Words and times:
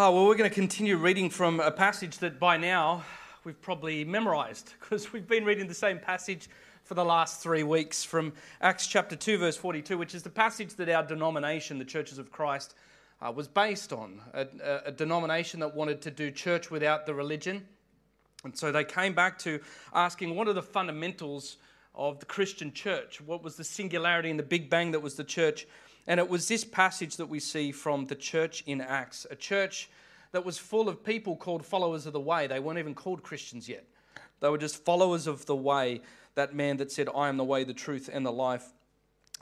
Oh, 0.00 0.12
well, 0.12 0.26
we're 0.28 0.36
going 0.36 0.48
to 0.48 0.54
continue 0.54 0.96
reading 0.96 1.28
from 1.28 1.58
a 1.58 1.72
passage 1.72 2.18
that 2.18 2.38
by 2.38 2.56
now 2.56 3.04
we've 3.42 3.60
probably 3.60 4.04
memorized 4.04 4.74
because 4.80 5.12
we've 5.12 5.26
been 5.26 5.44
reading 5.44 5.66
the 5.66 5.74
same 5.74 5.98
passage 5.98 6.48
for 6.84 6.94
the 6.94 7.04
last 7.04 7.42
three 7.42 7.64
weeks 7.64 8.04
from 8.04 8.32
Acts 8.60 8.86
chapter 8.86 9.16
2, 9.16 9.38
verse 9.38 9.56
42, 9.56 9.98
which 9.98 10.14
is 10.14 10.22
the 10.22 10.30
passage 10.30 10.76
that 10.76 10.88
our 10.88 11.02
denomination, 11.02 11.80
the 11.80 11.84
Churches 11.84 12.18
of 12.18 12.30
Christ, 12.30 12.76
uh, 13.20 13.32
was 13.32 13.48
based 13.48 13.92
on. 13.92 14.20
A, 14.34 14.46
a, 14.62 14.80
a 14.84 14.92
denomination 14.92 15.58
that 15.58 15.74
wanted 15.74 16.00
to 16.02 16.12
do 16.12 16.30
church 16.30 16.70
without 16.70 17.04
the 17.04 17.12
religion. 17.12 17.66
And 18.44 18.56
so 18.56 18.70
they 18.70 18.84
came 18.84 19.14
back 19.14 19.36
to 19.40 19.58
asking 19.92 20.36
what 20.36 20.46
are 20.46 20.52
the 20.52 20.62
fundamentals 20.62 21.56
of 21.96 22.20
the 22.20 22.26
Christian 22.26 22.72
church? 22.72 23.20
What 23.20 23.42
was 23.42 23.56
the 23.56 23.64
singularity 23.64 24.30
and 24.30 24.38
the 24.38 24.44
big 24.44 24.70
bang 24.70 24.92
that 24.92 25.00
was 25.00 25.16
the 25.16 25.24
church? 25.24 25.66
And 26.08 26.18
it 26.18 26.28
was 26.28 26.48
this 26.48 26.64
passage 26.64 27.18
that 27.18 27.28
we 27.28 27.38
see 27.38 27.70
from 27.70 28.06
the 28.06 28.14
church 28.14 28.64
in 28.66 28.80
Acts, 28.80 29.26
a 29.30 29.36
church 29.36 29.90
that 30.32 30.44
was 30.44 30.56
full 30.56 30.88
of 30.88 31.04
people 31.04 31.36
called 31.36 31.64
followers 31.64 32.06
of 32.06 32.14
the 32.14 32.20
way. 32.20 32.46
They 32.46 32.60
weren't 32.60 32.78
even 32.78 32.94
called 32.94 33.22
Christians 33.22 33.68
yet. 33.68 33.84
They 34.40 34.48
were 34.48 34.56
just 34.56 34.84
followers 34.84 35.26
of 35.26 35.44
the 35.44 35.54
way, 35.54 36.00
that 36.34 36.54
man 36.54 36.78
that 36.78 36.90
said, 36.90 37.08
I 37.14 37.28
am 37.28 37.36
the 37.36 37.44
way, 37.44 37.62
the 37.62 37.74
truth, 37.74 38.08
and 38.10 38.24
the 38.24 38.32
life. 38.32 38.72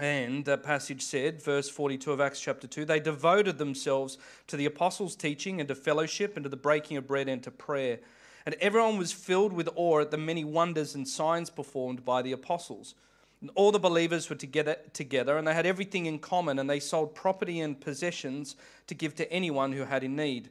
And 0.00 0.44
that 0.46 0.64
passage 0.64 1.02
said, 1.02 1.40
verse 1.40 1.68
42 1.68 2.12
of 2.12 2.20
Acts 2.20 2.40
chapter 2.40 2.66
2, 2.66 2.84
they 2.84 2.98
devoted 3.00 3.58
themselves 3.58 4.18
to 4.48 4.56
the 4.56 4.66
apostles' 4.66 5.14
teaching 5.14 5.60
and 5.60 5.68
to 5.68 5.74
fellowship 5.74 6.36
and 6.36 6.42
to 6.42 6.50
the 6.50 6.56
breaking 6.56 6.96
of 6.96 7.06
bread 7.06 7.28
and 7.28 7.44
to 7.44 7.50
prayer. 7.52 8.00
And 8.44 8.56
everyone 8.60 8.98
was 8.98 9.12
filled 9.12 9.52
with 9.52 9.68
awe 9.76 10.00
at 10.00 10.10
the 10.10 10.18
many 10.18 10.42
wonders 10.42 10.96
and 10.96 11.06
signs 11.06 11.48
performed 11.48 12.04
by 12.04 12.22
the 12.22 12.32
apostles. 12.32 12.96
And 13.46 13.52
all 13.54 13.70
the 13.70 13.78
believers 13.78 14.28
were 14.28 14.34
together, 14.34 14.76
together, 14.92 15.38
and 15.38 15.46
they 15.46 15.54
had 15.54 15.66
everything 15.66 16.06
in 16.06 16.18
common, 16.18 16.58
and 16.58 16.68
they 16.68 16.80
sold 16.80 17.14
property 17.14 17.60
and 17.60 17.80
possessions 17.80 18.56
to 18.88 18.94
give 18.96 19.14
to 19.14 19.32
anyone 19.32 19.70
who 19.70 19.84
had 19.84 20.02
in 20.02 20.16
need. 20.16 20.48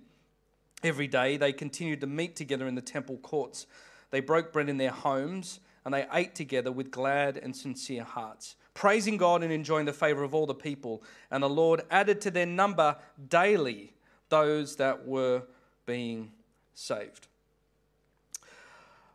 Every 0.81 1.08
day 1.08 1.35
they 1.35 1.52
continued 1.52 1.99
to 1.99 2.08
meet 2.08 2.37
together 2.37 2.70
in 2.70 2.76
the 2.76 2.82
temple 2.82 3.18
courts. 3.18 3.68
They 4.12 4.21
broke 4.21 4.54
bread 4.54 4.70
in 4.70 4.77
their 4.77 4.91
homes, 4.91 5.60
and 5.84 5.93
they 5.93 6.05
ate 6.13 6.35
together 6.35 6.71
with 6.71 6.90
glad 6.90 7.35
and 7.35 7.54
sincere 7.54 8.05
hearts, 8.05 8.55
praising 8.74 9.18
God 9.18 9.43
and 9.43 9.52
enjoying 9.52 9.87
the 9.87 9.91
favor 9.91 10.24
of 10.24 10.34
all 10.34 10.46
the 10.46 10.55
people. 10.55 11.04
And 11.32 11.43
the 11.43 11.49
Lord 11.49 11.82
added 11.91 12.21
to 12.21 12.32
their 12.32 12.46
number 12.46 12.96
daily 13.27 13.91
those 14.30 14.77
that 14.77 15.05
were 15.05 15.41
being 15.85 16.32
saved. 16.76 17.27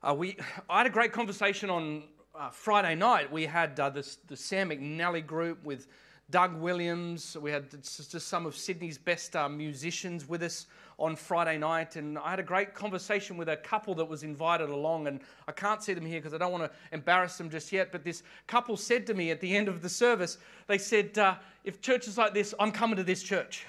Uh, 0.03 0.15
we, 0.15 0.37
I 0.69 0.77
had 0.77 0.87
a 0.87 0.91
great 0.91 1.13
conversation 1.13 1.71
on 1.71 2.03
uh, 2.41 2.49
Friday 2.49 2.95
night, 2.95 3.31
we 3.31 3.45
had 3.45 3.79
uh, 3.79 3.91
this, 3.91 4.17
the 4.27 4.37
Sam 4.37 4.71
McNally 4.71 5.25
group 5.25 5.63
with 5.63 5.89
Doug 6.31 6.59
Williams. 6.59 7.37
We 7.39 7.51
had 7.51 7.71
just 7.71 8.29
some 8.29 8.47
of 8.47 8.57
Sydney's 8.57 8.97
best 8.97 9.37
uh, 9.37 9.47
musicians 9.47 10.27
with 10.27 10.43
us 10.43 10.65
on 10.99 11.17
Friday 11.17 11.59
night. 11.59 11.97
And 11.97 12.19
I 12.19 12.31
had 12.31 12.41
a 12.41 12.43
great 12.43 12.73
conversation 12.73 13.37
with 13.37 13.51
a 13.51 13.59
couple 13.59 13.95
that 13.97 14.07
was 14.07 14.23
invited 14.23 14.71
along. 14.71 15.07
And 15.07 15.21
I 15.49 15.53
can't 15.53 15.83
see 15.83 15.93
them 15.93 16.07
here 16.07 16.19
because 16.19 16.33
I 16.33 16.39
don't 16.39 16.51
want 16.51 16.65
to 16.65 16.71
embarrass 16.93 17.37
them 17.37 17.51
just 17.51 17.73
yet. 17.73 17.93
But 17.93 18.05
this 18.05 18.23
couple 18.47 18.79
said 18.79 19.07
to 19.09 19.15
me 19.15 19.31
at 19.31 19.41
the 19.43 19.55
end 19.55 19.69
of 19.69 19.83
the 19.83 19.91
service, 19.91 20.39
they 20.67 20.79
said, 20.79 21.19
uh, 21.19 21.35
If 21.65 21.83
church 21.83 22.09
is 22.09 22.17
like 22.17 22.33
this, 22.33 22.55
I'm 22.59 22.73
coming 22.73 22.97
to 22.97 23.05
this 23.05 23.23
church. 23.23 23.67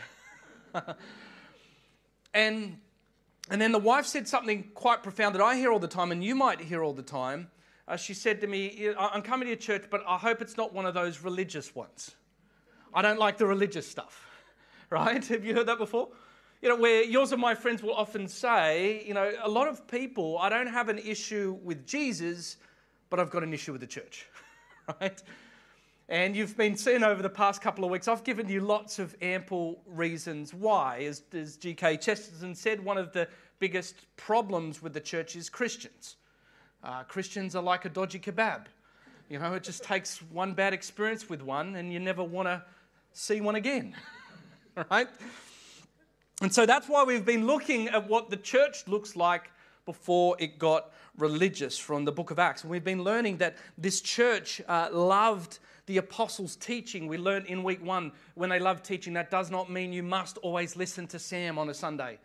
and, 2.33 2.77
and 3.49 3.61
then 3.61 3.73
the 3.73 3.79
wife 3.79 4.05
said 4.05 4.29
something 4.29 4.71
quite 4.75 5.03
profound 5.03 5.35
that 5.35 5.41
I 5.41 5.57
hear 5.57 5.73
all 5.73 5.79
the 5.79 5.89
time, 5.89 6.13
and 6.13 6.23
you 6.23 6.35
might 6.35 6.61
hear 6.61 6.83
all 6.83 6.93
the 6.93 7.03
time 7.03 7.49
uh, 7.87 7.97
she 7.97 8.13
said 8.13 8.41
to 8.41 8.47
me, 8.47 8.89
I'm 8.97 9.21
coming 9.21 9.45
to 9.45 9.49
your 9.49 9.57
church, 9.57 9.85
but 9.89 10.03
I 10.07 10.17
hope 10.17 10.41
it's 10.41 10.57
not 10.57 10.73
one 10.73 10.85
of 10.85 10.93
those 10.93 11.21
religious 11.21 11.75
ones. 11.75 12.15
I 12.93 13.01
don't 13.01 13.19
like 13.19 13.37
the 13.37 13.45
religious 13.45 13.87
stuff, 13.87 14.29
right? 14.89 15.25
Have 15.27 15.45
you 15.45 15.53
heard 15.53 15.67
that 15.67 15.77
before? 15.77 16.09
You 16.61 16.69
know, 16.69 16.75
where 16.75 17.03
yours 17.03 17.31
and 17.31 17.41
my 17.41 17.55
friends 17.55 17.81
will 17.81 17.93
often 17.93 18.27
say, 18.27 19.03
you 19.05 19.13
know, 19.13 19.31
a 19.41 19.49
lot 19.49 19.67
of 19.67 19.87
people, 19.87 20.37
I 20.37 20.49
don't 20.49 20.67
have 20.67 20.89
an 20.89 20.99
issue 20.99 21.57
with 21.63 21.87
Jesus, 21.87 22.57
but 23.09 23.19
I've 23.19 23.31
got 23.31 23.43
an 23.43 23.53
issue 23.53 23.71
with 23.71 23.81
the 23.81 23.87
church, 23.87 24.27
right? 25.01 25.21
And 26.07 26.35
you've 26.35 26.57
been 26.57 26.75
seeing 26.75 27.03
over 27.03 27.23
the 27.23 27.29
past 27.29 27.61
couple 27.61 27.85
of 27.85 27.89
weeks, 27.89 28.07
I've 28.07 28.23
given 28.23 28.49
you 28.49 28.59
lots 28.59 28.99
of 28.99 29.15
ample 29.21 29.81
reasons 29.87 30.53
why. 30.53 31.05
As, 31.07 31.23
as 31.33 31.55
G.K. 31.55 31.97
Chesterton 31.97 32.53
said, 32.53 32.83
one 32.83 32.97
of 32.97 33.13
the 33.13 33.27
biggest 33.59 33.95
problems 34.17 34.81
with 34.81 34.93
the 34.93 34.99
church 34.99 35.35
is 35.37 35.49
Christians. 35.49 36.17
Uh, 36.83 37.03
Christians 37.03 37.55
are 37.55 37.61
like 37.63 37.85
a 37.85 37.89
dodgy 37.89 38.19
kebab. 38.19 38.65
You 39.29 39.39
know, 39.39 39.53
it 39.53 39.63
just 39.63 39.83
takes 39.83 40.21
one 40.31 40.53
bad 40.53 40.73
experience 40.73 41.29
with 41.29 41.41
one 41.41 41.75
and 41.75 41.93
you 41.93 41.99
never 41.99 42.23
want 42.23 42.47
to 42.47 42.63
see 43.13 43.39
one 43.39 43.55
again. 43.55 43.95
right? 44.89 45.07
And 46.41 46.53
so 46.53 46.65
that's 46.65 46.89
why 46.89 47.03
we've 47.03 47.25
been 47.25 47.45
looking 47.45 47.87
at 47.89 48.09
what 48.09 48.29
the 48.29 48.37
church 48.37 48.87
looks 48.87 49.15
like 49.15 49.51
before 49.85 50.35
it 50.39 50.57
got 50.57 50.91
religious 51.17 51.77
from 51.77 52.03
the 52.03 52.11
book 52.11 52.31
of 52.31 52.39
Acts. 52.39 52.63
And 52.63 52.71
we've 52.71 52.83
been 52.83 53.03
learning 53.03 53.37
that 53.37 53.57
this 53.77 54.01
church 54.01 54.61
uh, 54.67 54.89
loved 54.91 55.59
the 55.85 55.97
apostles' 55.97 56.55
teaching. 56.55 57.07
We 57.07 57.17
learned 57.17 57.45
in 57.45 57.63
week 57.63 57.83
one 57.83 58.11
when 58.35 58.49
they 58.49 58.59
love 58.59 58.81
teaching, 58.81 59.13
that 59.13 59.29
does 59.29 59.51
not 59.51 59.69
mean 59.69 59.93
you 59.93 60.03
must 60.03 60.37
always 60.39 60.75
listen 60.75 61.07
to 61.07 61.19
Sam 61.19 61.57
on 61.57 61.69
a 61.69 61.73
Sunday 61.73 62.17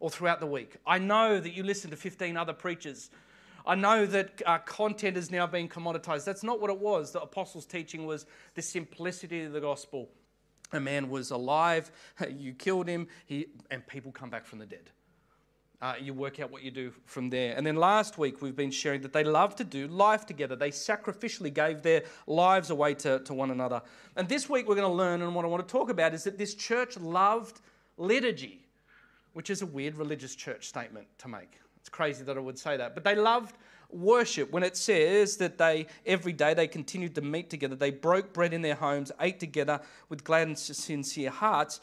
or 0.00 0.10
throughout 0.10 0.40
the 0.40 0.46
week. 0.46 0.76
I 0.86 0.98
know 0.98 1.40
that 1.40 1.52
you 1.52 1.62
listen 1.62 1.90
to 1.90 1.96
15 1.96 2.36
other 2.36 2.52
preachers 2.52 3.10
I 3.66 3.74
know 3.74 4.04
that 4.06 4.42
uh, 4.44 4.58
content 4.58 5.16
is 5.16 5.30
now 5.30 5.46
being 5.46 5.68
commoditized. 5.68 6.24
That's 6.24 6.42
not 6.42 6.60
what 6.60 6.70
it 6.70 6.78
was. 6.78 7.12
The 7.12 7.22
apostles' 7.22 7.64
teaching 7.64 8.04
was 8.06 8.26
the 8.54 8.62
simplicity 8.62 9.42
of 9.42 9.52
the 9.52 9.60
gospel. 9.60 10.10
A 10.72 10.80
man 10.80 11.08
was 11.08 11.30
alive, 11.30 11.90
you 12.36 12.52
killed 12.52 12.88
him, 12.88 13.06
he, 13.26 13.46
and 13.70 13.86
people 13.86 14.12
come 14.12 14.28
back 14.28 14.44
from 14.44 14.58
the 14.58 14.66
dead. 14.66 14.90
Uh, 15.80 15.94
you 16.00 16.14
work 16.14 16.40
out 16.40 16.50
what 16.50 16.62
you 16.62 16.70
do 16.70 16.92
from 17.04 17.28
there. 17.28 17.54
And 17.56 17.66
then 17.66 17.76
last 17.76 18.16
week, 18.16 18.40
we've 18.40 18.56
been 18.56 18.70
sharing 18.70 19.02
that 19.02 19.12
they 19.12 19.24
love 19.24 19.54
to 19.56 19.64
do 19.64 19.86
life 19.86 20.24
together. 20.24 20.56
They 20.56 20.70
sacrificially 20.70 21.52
gave 21.52 21.82
their 21.82 22.04
lives 22.26 22.70
away 22.70 22.94
to, 22.94 23.18
to 23.20 23.34
one 23.34 23.50
another. 23.50 23.82
And 24.16 24.28
this 24.28 24.48
week, 24.48 24.66
we're 24.66 24.76
going 24.76 24.90
to 24.90 24.96
learn, 24.96 25.20
and 25.20 25.34
what 25.34 25.44
I 25.44 25.48
want 25.48 25.66
to 25.66 25.70
talk 25.70 25.90
about 25.90 26.14
is 26.14 26.24
that 26.24 26.38
this 26.38 26.54
church 26.54 26.96
loved 26.96 27.60
liturgy, 27.98 28.66
which 29.34 29.50
is 29.50 29.62
a 29.62 29.66
weird 29.66 29.96
religious 29.96 30.34
church 30.34 30.68
statement 30.68 31.06
to 31.18 31.28
make. 31.28 31.58
It's 31.84 31.90
crazy 31.90 32.24
that 32.24 32.38
I 32.38 32.40
would 32.40 32.58
say 32.58 32.78
that. 32.78 32.94
But 32.94 33.04
they 33.04 33.14
loved 33.14 33.58
worship 33.90 34.50
when 34.50 34.62
it 34.62 34.74
says 34.74 35.36
that 35.36 35.58
they 35.58 35.86
every 36.06 36.32
day 36.32 36.54
they 36.54 36.66
continued 36.66 37.14
to 37.16 37.20
meet 37.20 37.50
together. 37.50 37.76
They 37.76 37.90
broke 37.90 38.32
bread 38.32 38.54
in 38.54 38.62
their 38.62 38.74
homes 38.74 39.12
ate 39.20 39.38
together 39.38 39.78
with 40.08 40.24
glad 40.24 40.48
and 40.48 40.58
sincere 40.58 41.28
hearts. 41.28 41.80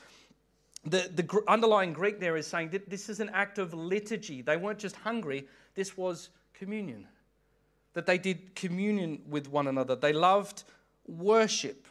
The, 0.85 1.07
the 1.13 1.43
underlying 1.47 1.93
greek 1.93 2.19
there 2.19 2.35
is 2.35 2.47
saying 2.47 2.71
that 2.71 2.89
this 2.89 3.09
is 3.09 3.19
an 3.19 3.29
act 3.29 3.59
of 3.59 3.75
liturgy. 3.75 4.41
They 4.41 4.57
weren't 4.57 4.79
just 4.79 4.95
hungry. 4.95 5.47
This 5.75 5.95
was 5.95 6.29
communion. 6.55 7.07
That 7.93 8.07
they 8.07 8.17
did 8.17 8.55
communion 8.55 9.21
with 9.29 9.47
one 9.49 9.67
another. 9.67 9.95
They 9.95 10.13
loved 10.13 10.63
worship. 11.05 11.87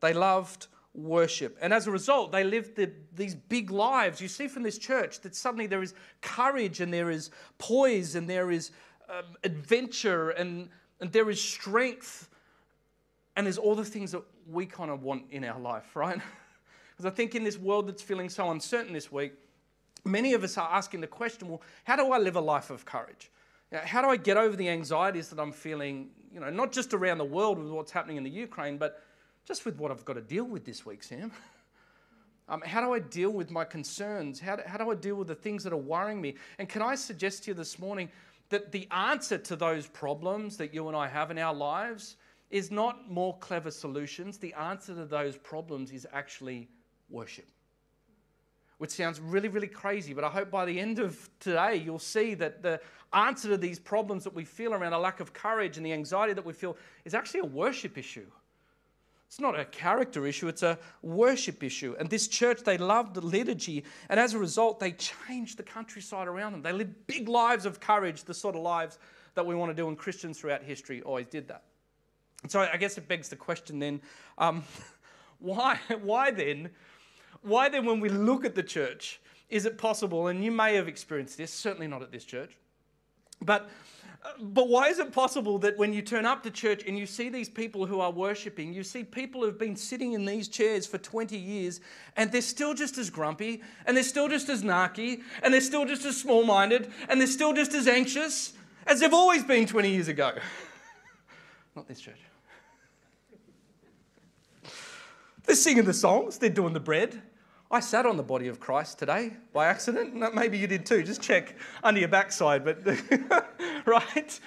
They 0.00 0.14
loved 0.14 0.68
worship. 0.94 1.56
And 1.60 1.72
as 1.72 1.86
a 1.86 1.90
result, 1.90 2.32
they 2.32 2.44
lived 2.44 2.76
the, 2.76 2.90
these 3.14 3.34
big 3.34 3.70
lives. 3.70 4.20
You 4.20 4.28
see 4.28 4.48
from 4.48 4.62
this 4.62 4.78
church 4.78 5.20
that 5.20 5.34
suddenly 5.34 5.66
there 5.66 5.82
is 5.82 5.94
courage 6.20 6.80
and 6.80 6.92
there 6.92 7.10
is 7.10 7.30
poise 7.58 8.14
and 8.14 8.28
there 8.28 8.50
is 8.50 8.70
um, 9.08 9.36
adventure 9.44 10.30
and, 10.30 10.68
and 11.00 11.12
there 11.12 11.30
is 11.30 11.40
strength. 11.40 12.28
And 13.36 13.46
there's 13.46 13.58
all 13.58 13.74
the 13.74 13.84
things 13.84 14.12
that 14.12 14.22
we 14.48 14.66
kind 14.66 14.90
of 14.90 15.02
want 15.02 15.24
in 15.30 15.44
our 15.44 15.58
life, 15.58 15.94
right? 15.96 16.20
Because 16.90 17.14
I 17.14 17.16
think 17.16 17.34
in 17.34 17.44
this 17.44 17.56
world 17.56 17.88
that's 17.88 18.02
feeling 18.02 18.28
so 18.28 18.50
uncertain 18.50 18.92
this 18.92 19.10
week, 19.10 19.32
many 20.04 20.34
of 20.34 20.44
us 20.44 20.58
are 20.58 20.68
asking 20.70 21.00
the 21.00 21.06
question 21.06 21.48
well, 21.48 21.62
how 21.84 21.96
do 21.96 22.12
I 22.12 22.18
live 22.18 22.36
a 22.36 22.40
life 22.42 22.68
of 22.68 22.84
courage? 22.84 23.30
How 23.72 24.02
do 24.02 24.08
I 24.08 24.16
get 24.16 24.36
over 24.36 24.54
the 24.54 24.68
anxieties 24.68 25.30
that 25.30 25.40
I'm 25.40 25.50
feeling, 25.50 26.10
you 26.30 26.40
know, 26.40 26.50
not 26.50 26.72
just 26.72 26.92
around 26.92 27.16
the 27.16 27.24
world 27.24 27.58
with 27.58 27.70
what's 27.70 27.90
happening 27.90 28.18
in 28.18 28.22
the 28.22 28.28
Ukraine, 28.28 28.76
but 28.76 29.02
just 29.46 29.64
with 29.64 29.78
what 29.78 29.90
I've 29.90 30.04
got 30.04 30.14
to 30.14 30.20
deal 30.20 30.44
with 30.44 30.64
this 30.64 30.84
week, 30.86 31.02
Sam. 31.02 31.32
Um, 32.48 32.62
how 32.62 32.80
do 32.80 32.92
I 32.92 32.98
deal 32.98 33.30
with 33.30 33.50
my 33.50 33.64
concerns? 33.64 34.40
How 34.40 34.56
do, 34.56 34.62
how 34.66 34.76
do 34.76 34.90
I 34.90 34.96
deal 34.96 35.14
with 35.14 35.28
the 35.28 35.36
things 35.36 35.62
that 35.62 35.72
are 35.72 35.76
worrying 35.76 36.20
me? 36.20 36.34
And 36.58 36.68
can 36.68 36.82
I 36.82 36.96
suggest 36.96 37.44
to 37.44 37.52
you 37.52 37.54
this 37.54 37.78
morning 37.78 38.10
that 38.48 38.72
the 38.72 38.88
answer 38.90 39.38
to 39.38 39.56
those 39.56 39.86
problems 39.86 40.56
that 40.56 40.74
you 40.74 40.88
and 40.88 40.96
I 40.96 41.06
have 41.06 41.30
in 41.30 41.38
our 41.38 41.54
lives 41.54 42.16
is 42.50 42.72
not 42.72 43.08
more 43.08 43.38
clever 43.38 43.70
solutions. 43.70 44.36
The 44.38 44.52
answer 44.54 44.94
to 44.94 45.04
those 45.04 45.36
problems 45.36 45.92
is 45.92 46.06
actually 46.12 46.68
worship. 47.08 47.46
Which 48.78 48.90
sounds 48.90 49.20
really, 49.20 49.48
really 49.48 49.68
crazy, 49.68 50.12
but 50.14 50.24
I 50.24 50.28
hope 50.28 50.50
by 50.50 50.64
the 50.64 50.78
end 50.80 50.98
of 50.98 51.30
today 51.38 51.76
you'll 51.76 51.98
see 51.98 52.34
that 52.34 52.62
the 52.62 52.80
answer 53.12 53.48
to 53.50 53.56
these 53.56 53.78
problems 53.78 54.24
that 54.24 54.34
we 54.34 54.44
feel 54.44 54.74
around 54.74 54.92
a 54.92 54.98
lack 54.98 55.20
of 55.20 55.32
courage 55.32 55.76
and 55.76 55.86
the 55.86 55.92
anxiety 55.92 56.32
that 56.32 56.44
we 56.44 56.52
feel 56.52 56.76
is 57.04 57.14
actually 57.14 57.40
a 57.40 57.44
worship 57.44 57.96
issue. 57.96 58.26
It's 59.30 59.38
not 59.38 59.56
a 59.56 59.64
character 59.64 60.26
issue, 60.26 60.48
it's 60.48 60.64
a 60.64 60.76
worship 61.02 61.62
issue. 61.62 61.94
And 62.00 62.10
this 62.10 62.26
church, 62.26 62.64
they 62.64 62.76
loved 62.76 63.14
the 63.14 63.20
liturgy, 63.20 63.84
and 64.08 64.18
as 64.18 64.34
a 64.34 64.40
result, 64.40 64.80
they 64.80 64.90
changed 64.90 65.56
the 65.56 65.62
countryside 65.62 66.26
around 66.26 66.50
them. 66.50 66.62
They 66.62 66.72
lived 66.72 67.06
big 67.06 67.28
lives 67.28 67.64
of 67.64 67.78
courage, 67.78 68.24
the 68.24 68.34
sort 68.34 68.56
of 68.56 68.62
lives 68.62 68.98
that 69.36 69.46
we 69.46 69.54
want 69.54 69.70
to 69.70 69.74
do, 69.80 69.86
and 69.86 69.96
Christians 69.96 70.40
throughout 70.40 70.64
history 70.64 71.00
always 71.02 71.28
did 71.28 71.46
that. 71.46 71.62
So 72.48 72.58
I 72.60 72.76
guess 72.76 72.98
it 72.98 73.06
begs 73.06 73.28
the 73.28 73.36
question 73.36 73.78
then 73.78 74.00
um, 74.36 74.64
why, 75.38 75.78
why 76.02 76.32
then? 76.32 76.70
Why 77.42 77.68
then, 77.68 77.84
when 77.84 78.00
we 78.00 78.08
look 78.08 78.44
at 78.44 78.56
the 78.56 78.64
church 78.64 79.20
is 79.48 79.64
it 79.64 79.78
possible, 79.78 80.26
and 80.26 80.42
you 80.42 80.50
may 80.50 80.74
have 80.74 80.88
experienced 80.88 81.38
this, 81.38 81.52
certainly 81.52 81.86
not 81.86 82.02
at 82.02 82.10
this 82.10 82.24
church, 82.24 82.56
but 83.40 83.70
but 84.38 84.68
why 84.68 84.88
is 84.88 84.98
it 84.98 85.12
possible 85.12 85.58
that 85.58 85.78
when 85.78 85.92
you 85.94 86.02
turn 86.02 86.26
up 86.26 86.42
to 86.42 86.50
church 86.50 86.84
and 86.86 86.98
you 86.98 87.06
see 87.06 87.30
these 87.30 87.48
people 87.48 87.86
who 87.86 88.00
are 88.00 88.10
worshiping, 88.10 88.72
you 88.72 88.82
see 88.82 89.02
people 89.02 89.42
who've 89.42 89.58
been 89.58 89.76
sitting 89.76 90.12
in 90.12 90.26
these 90.26 90.48
chairs 90.48 90.86
for 90.86 90.98
20 90.98 91.36
years 91.36 91.80
and 92.16 92.30
they're 92.30 92.42
still 92.42 92.74
just 92.74 92.98
as 92.98 93.08
grumpy 93.08 93.62
and 93.86 93.96
they're 93.96 94.04
still 94.04 94.28
just 94.28 94.48
as 94.50 94.62
narky 94.62 95.22
and 95.42 95.54
they're 95.54 95.60
still 95.60 95.86
just 95.86 96.04
as 96.04 96.18
small 96.18 96.44
minded 96.44 96.90
and 97.08 97.18
they're 97.18 97.26
still 97.26 97.54
just 97.54 97.72
as 97.72 97.88
anxious 97.88 98.52
as 98.86 99.00
they've 99.00 99.14
always 99.14 99.42
been 99.42 99.66
20 99.66 99.90
years 99.90 100.08
ago? 100.08 100.32
Not 101.76 101.88
this 101.88 102.00
church. 102.00 102.20
They're 105.44 105.56
singing 105.56 105.84
the 105.84 105.94
songs, 105.94 106.36
they're 106.36 106.50
doing 106.50 106.74
the 106.74 106.80
bread, 106.80 107.22
I 107.70 107.78
sat 107.78 108.04
on 108.04 108.16
the 108.16 108.22
body 108.24 108.48
of 108.48 108.58
Christ 108.58 108.98
today 108.98 109.32
by 109.52 109.66
accident. 109.66 110.34
Maybe 110.34 110.58
you 110.58 110.66
did 110.66 110.84
too. 110.84 111.04
Just 111.04 111.22
check 111.22 111.54
under 111.84 112.00
your 112.00 112.08
backside. 112.08 112.64
But, 112.64 112.84
right? 113.86 114.40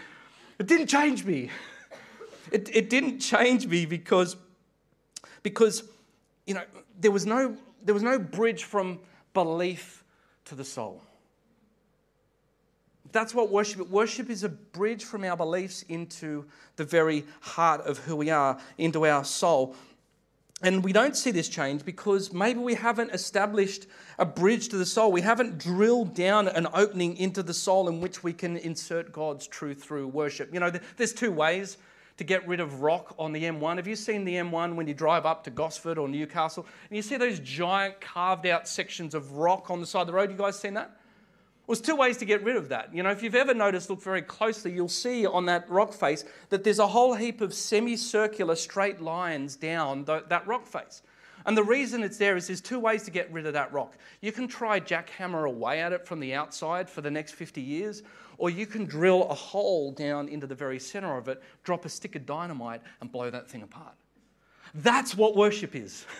It 0.59 0.67
didn't 0.67 0.87
change 0.87 1.23
me. 1.23 1.49
It, 2.51 2.69
it 2.75 2.89
didn't 2.89 3.19
change 3.19 3.65
me 3.65 3.85
because, 3.85 4.35
because, 5.41 5.83
you 6.45 6.53
know, 6.53 6.63
there 6.99 7.11
was, 7.11 7.25
no, 7.25 7.55
there 7.81 7.93
was 7.93 8.03
no 8.03 8.19
bridge 8.19 8.65
from 8.65 8.99
belief 9.33 10.03
to 10.45 10.55
the 10.55 10.65
soul. 10.65 11.01
That's 13.13 13.33
what 13.33 13.49
worship 13.49 13.79
is. 13.79 13.87
Worship 13.87 14.29
is 14.29 14.43
a 14.43 14.49
bridge 14.49 15.05
from 15.05 15.23
our 15.23 15.37
beliefs 15.37 15.83
into 15.83 16.45
the 16.75 16.83
very 16.83 17.23
heart 17.39 17.81
of 17.81 17.99
who 17.99 18.17
we 18.17 18.31
are, 18.31 18.59
into 18.77 19.05
our 19.05 19.23
soul. 19.23 19.75
And 20.63 20.81
we 20.81 20.93
don't 20.93 21.15
see 21.15 21.31
this 21.31 21.49
change 21.49 21.83
because 21.83 22.31
maybe 22.31 22.61
we 22.61 22.73
haven't 22.73 23.11
established 23.11 23.85
a 24.17 24.25
bridge 24.25 24.69
to 24.69 24.77
the 24.77 24.85
soul. 24.85 25.11
We 25.11 25.19
haven't 25.19 25.57
drilled 25.57 26.15
down 26.15 26.47
an 26.47 26.67
opening 26.73 27.17
into 27.17 27.43
the 27.43 27.53
soul 27.53 27.89
in 27.89 27.99
which 27.99 28.23
we 28.23 28.31
can 28.31 28.55
insert 28.55 29.11
God's 29.11 29.45
truth 29.45 29.83
through 29.83 30.07
worship. 30.07 30.53
You 30.53 30.61
know, 30.61 30.71
there's 30.95 31.11
two 31.11 31.33
ways 31.33 31.77
to 32.15 32.23
get 32.23 32.47
rid 32.47 32.61
of 32.61 32.81
rock 32.81 33.13
on 33.19 33.33
the 33.33 33.43
M1. 33.43 33.75
Have 33.75 33.87
you 33.87 33.97
seen 33.97 34.23
the 34.23 34.35
M1 34.35 34.75
when 34.75 34.87
you 34.87 34.93
drive 34.93 35.25
up 35.25 35.43
to 35.43 35.51
Gosford 35.51 35.97
or 35.97 36.07
Newcastle 36.07 36.65
and 36.89 36.95
you 36.95 37.01
see 37.01 37.17
those 37.17 37.39
giant 37.39 37.99
carved 37.99 38.45
out 38.45 38.65
sections 38.65 39.13
of 39.13 39.33
rock 39.33 39.69
on 39.69 39.81
the 39.81 39.87
side 39.87 40.01
of 40.01 40.07
the 40.07 40.13
road? 40.13 40.31
You 40.31 40.37
guys 40.37 40.57
seen 40.57 40.75
that? 40.75 40.97
Well, 41.65 41.75
there's 41.75 41.85
two 41.85 41.95
ways 41.95 42.17
to 42.17 42.25
get 42.25 42.43
rid 42.43 42.57
of 42.57 42.69
that. 42.69 42.93
You 42.93 43.03
know, 43.03 43.11
if 43.11 43.23
you've 43.23 43.35
ever 43.35 43.53
noticed, 43.53 43.89
look 43.89 44.01
very 44.01 44.21
closely, 44.21 44.73
you'll 44.73 44.89
see 44.89 45.25
on 45.25 45.45
that 45.45 45.69
rock 45.69 45.93
face 45.93 46.25
that 46.49 46.65
there's 46.65 46.79
a 46.79 46.87
whole 46.87 47.13
heap 47.13 47.39
of 47.39 47.53
semicircular 47.53 48.55
straight 48.55 49.01
lines 49.01 49.55
down 49.55 50.03
that 50.03 50.45
rock 50.45 50.65
face. 50.65 51.03
And 51.45 51.57
the 51.57 51.63
reason 51.63 52.03
it's 52.03 52.17
there 52.17 52.35
is 52.35 52.47
there's 52.47 52.59
two 52.59 52.79
ways 52.79 53.03
to 53.03 53.11
get 53.11 53.31
rid 53.31 53.45
of 53.45 53.53
that 53.53 53.71
rock. 53.71 53.97
You 54.21 54.33
can 54.33 54.47
try 54.47 54.79
jackhammer 54.79 55.47
away 55.47 55.81
at 55.81 55.93
it 55.93 56.05
from 56.05 56.19
the 56.19 56.33
outside 56.33 56.89
for 56.89 57.01
the 57.01 57.11
next 57.11 57.33
50 57.33 57.61
years, 57.61 58.03
or 58.37 58.49
you 58.49 58.65
can 58.65 58.85
drill 58.85 59.29
a 59.29 59.33
hole 59.33 59.91
down 59.91 60.27
into 60.27 60.47
the 60.47 60.55
very 60.55 60.79
center 60.79 61.17
of 61.17 61.29
it, 61.29 61.41
drop 61.63 61.85
a 61.85 61.89
stick 61.89 62.15
of 62.15 62.25
dynamite, 62.25 62.81
and 62.99 63.11
blow 63.11 63.29
that 63.29 63.49
thing 63.49 63.61
apart. 63.61 63.93
That's 64.73 65.15
what 65.15 65.35
worship 65.35 65.75
is. 65.75 66.05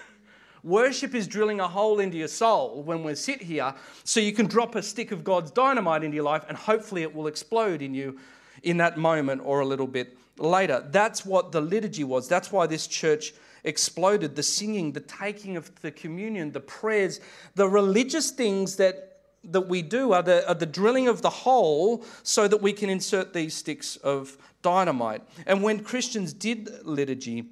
Worship 0.63 1.13
is 1.13 1.27
drilling 1.27 1.59
a 1.59 1.67
hole 1.67 1.99
into 1.99 2.17
your 2.17 2.29
soul 2.29 2.83
when 2.83 3.03
we 3.03 3.15
sit 3.15 3.41
here 3.41 3.75
so 4.05 4.21
you 4.21 4.31
can 4.31 4.47
drop 4.47 4.75
a 4.75 4.81
stick 4.81 5.11
of 5.11 5.23
God's 5.23 5.51
dynamite 5.51 6.03
into 6.03 6.15
your 6.15 6.23
life 6.23 6.45
and 6.47 6.57
hopefully 6.57 7.01
it 7.01 7.13
will 7.13 7.27
explode 7.27 7.81
in 7.81 7.93
you 7.93 8.17
in 8.63 8.77
that 8.77 8.97
moment 8.97 9.41
or 9.43 9.59
a 9.59 9.65
little 9.65 9.87
bit 9.87 10.17
later. 10.37 10.85
That's 10.89 11.25
what 11.25 11.51
the 11.51 11.59
liturgy 11.59 12.05
was. 12.05 12.29
That's 12.29 12.49
why 12.49 12.65
this 12.65 12.87
church 12.87 13.33
exploded 13.65 14.37
the 14.37 14.43
singing, 14.43 14.93
the 14.93 15.01
taking 15.01 15.57
of 15.57 15.73
the 15.81 15.91
communion, 15.91 16.53
the 16.53 16.61
prayers, 16.61 17.19
the 17.55 17.67
religious 17.67 18.31
things 18.31 18.77
that 18.77 19.09
that 19.45 19.67
we 19.67 19.81
do 19.81 20.13
are 20.13 20.23
the, 20.23 20.47
are 20.47 20.55
the 20.55 20.65
drilling 20.65 21.09
of 21.09 21.21
the 21.21 21.29
hole 21.29 22.05
so 22.23 22.47
that 22.47 22.61
we 22.61 22.71
can 22.71 22.89
insert 22.89 23.33
these 23.33 23.53
sticks 23.53 23.97
of 23.97 24.37
dynamite. 24.61 25.21
And 25.45 25.61
when 25.61 25.83
Christians 25.83 26.31
did 26.31 26.69
liturgy, 26.85 27.49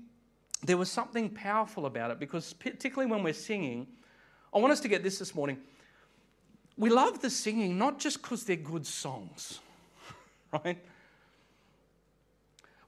there 0.63 0.77
was 0.77 0.91
something 0.91 1.29
powerful 1.29 1.85
about 1.85 2.11
it 2.11 2.19
because, 2.19 2.53
particularly 2.53 3.09
when 3.09 3.23
we're 3.23 3.33
singing, 3.33 3.87
I 4.53 4.59
want 4.59 4.71
us 4.71 4.79
to 4.81 4.87
get 4.87 5.03
this 5.03 5.19
this 5.19 5.33
morning. 5.33 5.57
We 6.77 6.89
love 6.89 7.21
the 7.21 7.29
singing 7.29 7.77
not 7.77 7.99
just 7.99 8.21
because 8.21 8.43
they're 8.43 8.55
good 8.55 8.85
songs, 8.85 9.59
right? 10.53 10.77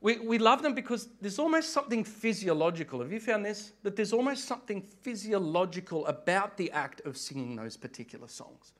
We, 0.01 0.19
we 0.19 0.37
love 0.37 0.61
them 0.61 0.73
because 0.73 1.07
there's 1.21 1.39
almost 1.39 1.71
something 1.71 2.03
physiological. 2.03 2.99
Have 2.99 3.13
you 3.13 3.21
found 3.21 3.45
this? 3.45 3.71
That 3.83 3.95
there's 3.95 4.11
almost 4.11 4.45
something 4.45 4.81
physiological 4.81 6.05
about 6.07 6.57
the 6.57 6.69
act 6.71 7.01
of 7.05 7.15
singing 7.15 7.55
those 7.55 7.77
particular 7.77 8.27
songs. 8.27 8.73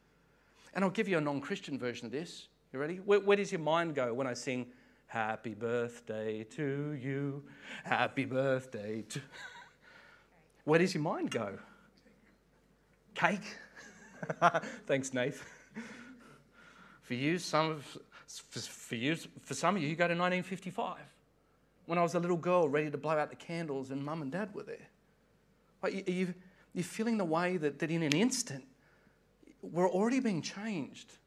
And 0.74 0.84
I'll 0.84 0.92
give 0.92 1.08
you 1.08 1.18
a 1.18 1.22
non 1.22 1.40
Christian 1.40 1.80
version 1.80 2.06
of 2.06 2.12
this. 2.12 2.48
You 2.74 2.80
ready? 2.80 2.98
Where, 2.98 3.22
where 3.22 3.38
does 3.38 3.52
your 3.52 3.62
mind 3.62 3.96
go 3.96 4.14
when 4.14 4.28
I 4.28 4.34
sing, 4.34 4.68
Happy 5.14 5.54
birthday 5.54 6.44
to 6.44 6.98
you. 7.00 7.44
Happy 7.84 8.26
birthday 8.26 9.04
to. 9.10 9.22
Where 10.64 10.80
does 10.80 10.96
your 10.96 11.04
mind 11.04 11.30
go? 11.30 11.60
Cake? 13.14 13.46
Thanks, 14.88 15.14
Nath. 15.14 15.46
For 17.04 17.14
you, 17.14 17.38
some 17.38 17.70
of, 17.70 17.98
for 18.26 18.96
you, 18.96 19.16
for 19.44 19.54
some 19.54 19.76
of 19.76 19.84
you, 19.84 19.88
you 19.88 19.96
go 19.96 20.08
to 20.08 20.16
1955, 20.16 20.98
when 21.86 22.00
I 22.00 22.02
was 22.02 22.16
a 22.16 22.20
little 22.20 22.36
girl 22.36 22.68
ready 22.68 22.90
to 22.90 22.98
blow 22.98 23.12
out 23.12 23.30
the 23.30 23.36
candles 23.36 23.92
and 23.92 24.04
mum 24.04 24.24
and 24.24 24.32
dad 24.32 24.56
were 24.56 24.64
there. 24.64 24.88
Like 25.84 26.10
you, 26.10 26.34
you're 26.74 26.84
feeling 26.84 27.20
the 27.20 27.26
way 27.26 27.58
that, 27.58 27.78
that 27.78 27.92
in 27.92 28.02
an 28.02 28.14
instant, 28.14 28.66
we're 29.62 29.88
already 29.88 30.22
being 30.22 30.42
changed 30.42 31.20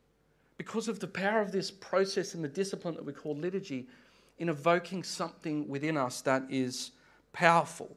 because 0.59 0.89
of 0.89 1.01
the 1.01 1.07
power 1.07 1.41
of 1.41 1.53
this 1.53 1.71
process 1.71 2.35
and 2.35 2.43
the 2.43 2.49
discipline 2.49 2.95
that 2.95 3.05
we 3.05 3.13
call 3.13 3.37
liturgy 3.37 3.87
in 4.39 4.49
evoking 4.49 5.03
something 5.03 5.69
within 5.69 5.97
us 5.97 6.21
that 6.23 6.45
is 6.49 6.93
powerful. 7.33 7.97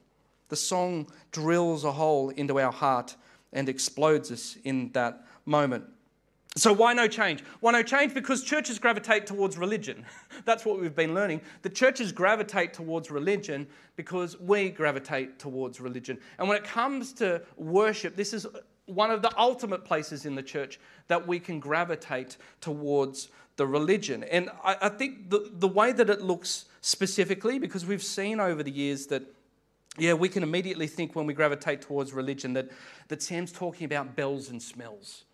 The 0.50 0.56
song 0.56 1.08
drills 1.32 1.84
a 1.84 1.92
hole 1.92 2.30
into 2.30 2.60
our 2.60 2.72
heart 2.72 3.16
and 3.54 3.70
explodes 3.70 4.32
us 4.32 4.58
in 4.64 4.92
that 4.94 5.26
moment. 5.46 5.86
So, 6.56 6.74
why 6.74 6.94
no 6.94 7.08
change? 7.08 7.44
Why 7.60 7.72
no 7.72 7.84
change? 7.84 8.14
Because 8.14 8.44
churches 8.44 8.80
gravitate 8.80 9.28
towards 9.28 9.58
religion. 9.58 10.04
That's 10.46 10.66
what 10.66 10.80
we've 10.80 10.96
been 10.96 11.14
learning. 11.14 11.42
The 11.62 11.70
churches 11.70 12.12
gravitate 12.12 12.74
towards 12.74 13.12
religion 13.12 13.68
because 13.96 14.40
we 14.40 14.70
gravitate 14.70 15.38
towards 15.38 15.80
religion. 15.80 16.18
And 16.40 16.50
when 16.50 16.58
it 16.58 16.64
comes 16.64 17.14
to 17.14 17.44
worship, 17.56 18.16
this 18.16 18.34
is 18.34 18.48
one 18.90 19.12
of 19.12 19.22
the 19.22 19.32
ultimate 19.38 19.86
places 19.86 20.26
in 20.26 20.36
the 20.36 20.44
church 20.44 20.80
that 21.08 21.28
we 21.28 21.40
can 21.40 21.60
gravitate 21.60 22.38
towards 22.62 23.30
the 23.58 23.68
religion. 23.68 24.24
And 24.24 24.50
I, 24.64 24.78
I, 24.84 24.90
think 24.90 25.30
the, 25.30 25.52
the 25.54 25.68
way 25.68 25.92
that 25.92 26.10
it 26.10 26.22
looks 26.22 26.66
specifically, 26.81 27.60
because 27.60 27.86
we've 27.86 28.04
seen 28.04 28.40
over 28.40 28.64
the 28.64 28.72
years 28.72 29.08
that, 29.08 29.24
yeah, 29.98 30.14
we 30.14 30.30
can 30.30 30.44
immediately 30.44 30.88
think 30.88 31.16
when 31.16 31.26
we 31.26 31.34
gravitate 31.34 31.81
towards 31.81 32.14
religion 32.14 32.54
that, 32.54 32.69
that 33.10 33.22
Sam's 33.22 33.52
talking 33.52 33.86
about 33.86 34.16
bells 34.16 34.50
and 34.50 34.62
smells. 34.62 35.26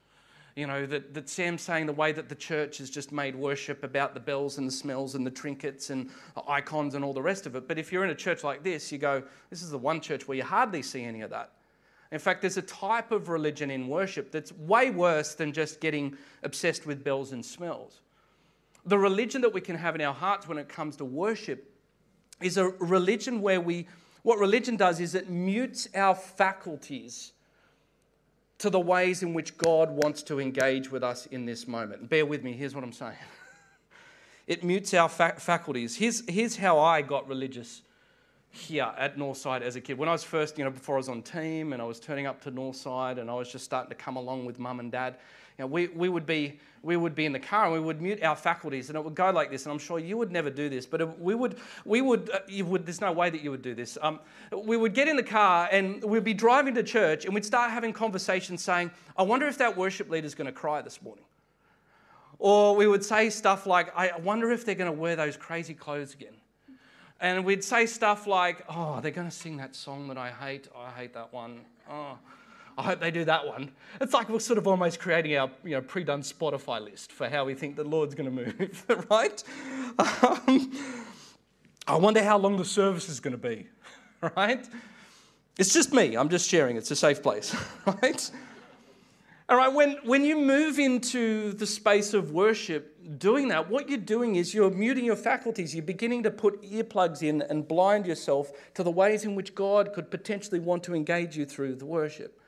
You 0.55 0.67
know, 0.67 0.85
that, 0.85 1.13
that 1.13 1.29
Sam's 1.29 1.61
saying 1.61 1.85
the 1.85 1.93
way 1.93 2.13
that 2.13 2.29
the 2.29 2.35
church 2.35 2.77
has 2.77 2.89
just 2.89 3.11
made 3.11 3.35
worship 3.35 3.83
about 3.83 4.13
the 4.13 4.21
bells 4.21 4.57
and 4.57 4.67
the 4.67 4.71
smells 4.71 5.13
and 5.13 5.27
the 5.27 5.31
trinkets 5.31 5.89
and 5.89 6.09
icons 6.47 6.95
and 6.95 7.03
all 7.03 7.13
the 7.13 7.21
rest 7.21 7.45
of 7.45 7.55
it. 7.55 7.67
But 7.67 7.77
if 7.77 7.91
you're 7.91 8.05
in 8.05 8.09
a 8.09 8.15
church 8.15 8.43
like 8.43 8.63
this, 8.63 8.91
you 8.91 8.97
go, 8.97 9.21
this 9.49 9.61
is 9.61 9.69
the 9.69 9.77
one 9.77 9.99
church 9.99 10.27
where 10.27 10.37
you 10.37 10.43
hardly 10.43 10.81
see 10.81 11.03
any 11.03 11.21
of 11.21 11.29
that. 11.31 11.51
In 12.11 12.19
fact, 12.19 12.41
there's 12.41 12.57
a 12.57 12.61
type 12.61 13.11
of 13.11 13.29
religion 13.29 13.71
in 13.71 13.87
worship 13.87 14.31
that's 14.31 14.51
way 14.53 14.89
worse 14.89 15.33
than 15.35 15.51
just 15.51 15.81
getting 15.81 16.15
obsessed 16.43 16.85
with 16.85 17.03
bells 17.03 17.31
and 17.31 17.45
smells. 17.45 18.01
The 18.85 18.97
religion 18.97 19.41
that 19.41 19.53
we 19.53 19.61
can 19.61 19.75
have 19.75 19.95
in 19.95 20.01
our 20.01 20.13
hearts 20.13 20.47
when 20.47 20.57
it 20.57 20.69
comes 20.69 20.95
to 20.97 21.05
worship 21.05 21.71
is 22.41 22.57
a 22.57 22.69
religion 22.69 23.41
where 23.41 23.59
we, 23.59 23.87
what 24.21 24.37
religion 24.37 24.75
does 24.75 24.99
is 24.99 25.15
it 25.15 25.29
mutes 25.29 25.87
our 25.95 26.13
faculties 26.13 27.33
to 28.59 28.69
the 28.69 28.79
ways 28.79 29.23
in 29.23 29.33
which 29.33 29.57
God 29.57 29.89
wants 29.89 30.21
to 30.23 30.39
engage 30.39 30.91
with 30.91 31.03
us 31.03 31.25
in 31.25 31.45
this 31.45 31.67
moment. 31.67 32.09
Bear 32.09 32.25
with 32.25 32.43
me, 32.43 32.53
here's 32.53 32.75
what 32.75 32.83
I'm 32.83 32.93
saying. 32.93 33.17
It 34.47 34.63
mutes 34.63 34.93
our 34.93 35.09
faculties. 35.09 35.95
Here's, 35.95 36.21
here's 36.29 36.55
how 36.57 36.77
I 36.77 37.01
got 37.01 37.27
religious 37.27 37.81
here 38.55 38.91
at 38.97 39.17
Northside 39.17 39.61
as 39.61 39.75
a 39.75 39.81
kid. 39.81 39.97
When 39.97 40.09
I 40.09 40.11
was 40.11 40.23
first, 40.23 40.57
you 40.57 40.63
know, 40.63 40.71
before 40.71 40.95
I 40.95 40.97
was 40.97 41.09
on 41.09 41.21
team 41.21 41.73
and 41.73 41.81
I 41.81 41.85
was 41.85 41.99
turning 41.99 42.25
up 42.25 42.41
to 42.43 42.51
Northside 42.51 43.19
and 43.19 43.29
I 43.29 43.33
was 43.33 43.51
just 43.51 43.65
starting 43.65 43.89
to 43.89 43.95
come 43.95 44.15
along 44.15 44.45
with 44.45 44.59
mum 44.59 44.79
and 44.79 44.91
dad, 44.91 45.17
you 45.57 45.63
know, 45.63 45.67
we, 45.67 45.87
we, 45.87 46.09
would 46.09 46.25
be, 46.25 46.59
we 46.83 46.97
would 46.97 47.15
be 47.15 47.25
in 47.25 47.31
the 47.31 47.39
car 47.39 47.65
and 47.65 47.73
we 47.73 47.79
would 47.79 48.01
mute 48.01 48.21
our 48.23 48.35
faculties 48.35 48.89
and 48.89 48.97
it 48.97 49.03
would 49.03 49.15
go 49.15 49.29
like 49.31 49.51
this. 49.51 49.65
And 49.65 49.73
I'm 49.73 49.79
sure 49.79 49.99
you 49.99 50.17
would 50.17 50.31
never 50.31 50.49
do 50.49 50.69
this, 50.69 50.85
but 50.85 51.19
we 51.19 51.35
would, 51.35 51.57
we 51.85 52.01
would, 52.01 52.29
uh, 52.29 52.39
you 52.47 52.65
would 52.65 52.85
there's 52.85 53.01
no 53.01 53.11
way 53.11 53.29
that 53.29 53.41
you 53.41 53.51
would 53.51 53.61
do 53.61 53.73
this. 53.73 53.97
Um, 54.01 54.19
we 54.51 54.77
would 54.77 54.93
get 54.93 55.07
in 55.07 55.15
the 55.15 55.23
car 55.23 55.69
and 55.71 56.03
we'd 56.03 56.23
be 56.23 56.33
driving 56.33 56.73
to 56.75 56.83
church 56.83 57.25
and 57.25 57.33
we'd 57.33 57.45
start 57.45 57.71
having 57.71 57.93
conversations 57.93 58.63
saying, 58.63 58.91
I 59.17 59.23
wonder 59.23 59.47
if 59.47 59.57
that 59.59 59.77
worship 59.77 60.09
leader's 60.09 60.35
going 60.35 60.47
to 60.47 60.53
cry 60.53 60.81
this 60.81 61.01
morning. 61.01 61.25
Or 62.37 62.75
we 62.75 62.87
would 62.87 63.03
say 63.03 63.29
stuff 63.29 63.65
like, 63.65 63.95
I 63.97 64.11
wonder 64.19 64.51
if 64.51 64.65
they're 64.65 64.75
going 64.75 64.91
to 64.91 64.97
wear 64.97 65.15
those 65.15 65.37
crazy 65.37 65.73
clothes 65.73 66.13
again. 66.13 66.35
And 67.19 67.45
we'd 67.45 67.63
say 67.63 67.85
stuff 67.85 68.27
like, 68.27 68.63
oh, 68.69 68.99
they're 69.01 69.11
going 69.11 69.29
to 69.29 69.35
sing 69.35 69.57
that 69.57 69.75
song 69.75 70.07
that 70.09 70.17
I 70.17 70.31
hate. 70.31 70.67
Oh, 70.75 70.81
I 70.81 70.91
hate 70.91 71.13
that 71.13 71.31
one. 71.33 71.61
Oh, 71.89 72.17
I 72.77 72.83
hope 72.83 72.99
they 72.99 73.11
do 73.11 73.23
that 73.25 73.47
one. 73.47 73.71
It's 74.01 74.13
like 74.13 74.29
we're 74.29 74.39
sort 74.39 74.57
of 74.57 74.67
almost 74.67 74.99
creating 74.99 75.37
our 75.37 75.49
you 75.63 75.71
know, 75.71 75.81
pre 75.81 76.03
done 76.03 76.21
Spotify 76.21 76.83
list 76.83 77.11
for 77.11 77.29
how 77.29 77.45
we 77.45 77.53
think 77.53 77.77
the 77.77 77.85
Lord's 77.85 78.15
going 78.15 78.35
to 78.35 78.45
move, 78.45 78.85
right? 79.09 79.43
Um, 79.97 80.71
I 81.87 81.95
wonder 81.95 82.21
how 82.23 82.37
long 82.37 82.57
the 82.57 82.65
service 82.65 83.07
is 83.07 83.19
going 83.19 83.31
to 83.31 83.37
be, 83.37 83.67
right? 84.35 84.67
It's 85.57 85.73
just 85.73 85.93
me. 85.93 86.15
I'm 86.15 86.27
just 86.27 86.49
sharing. 86.49 86.75
It's 86.75 86.91
a 86.91 86.95
safe 86.95 87.23
place, 87.23 87.55
right? 87.85 88.31
All 89.47 89.57
right, 89.57 89.71
when, 89.71 89.97
when 90.03 90.25
you 90.25 90.35
move 90.35 90.79
into 90.79 91.53
the 91.53 91.67
space 91.67 92.15
of 92.15 92.31
worship, 92.31 93.19
doing 93.19 93.49
that, 93.49 93.69
what 93.69 93.87
you're 93.87 93.99
doing 93.99 94.37
is 94.37 94.55
you're 94.55 94.71
muting 94.71 95.05
your 95.05 95.15
faculties. 95.15 95.75
You're 95.75 95.83
beginning 95.83 96.23
to 96.23 96.31
put 96.31 96.63
earplugs 96.63 97.21
in 97.21 97.43
and 97.43 97.67
blind 97.67 98.07
yourself 98.07 98.51
to 98.73 98.81
the 98.81 98.89
ways 98.89 99.23
in 99.23 99.35
which 99.35 99.53
God 99.53 99.93
could 99.93 100.09
potentially 100.09 100.59
want 100.59 100.83
to 100.85 100.95
engage 100.95 101.37
you 101.37 101.45
through 101.45 101.75
the 101.75 101.85
worship. 101.85 102.41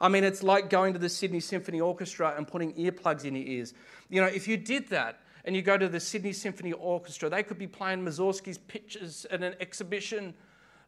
I 0.00 0.08
mean, 0.08 0.22
it's 0.22 0.44
like 0.44 0.70
going 0.70 0.92
to 0.92 1.00
the 1.00 1.08
Sydney 1.08 1.40
Symphony 1.40 1.80
Orchestra 1.80 2.34
and 2.36 2.46
putting 2.46 2.74
earplugs 2.74 3.24
in 3.24 3.34
your 3.34 3.44
ears. 3.44 3.74
You 4.08 4.20
know, 4.20 4.28
if 4.28 4.46
you 4.46 4.56
did 4.56 4.86
that 4.90 5.18
and 5.44 5.56
you 5.56 5.62
go 5.62 5.76
to 5.76 5.88
the 5.88 5.98
Sydney 5.98 6.32
Symphony 6.32 6.74
Orchestra, 6.74 7.28
they 7.28 7.42
could 7.42 7.58
be 7.58 7.66
playing 7.66 8.04
Mussorgsky's 8.04 8.58
pictures 8.58 9.26
at 9.32 9.42
an 9.42 9.56
exhibition, 9.58 10.32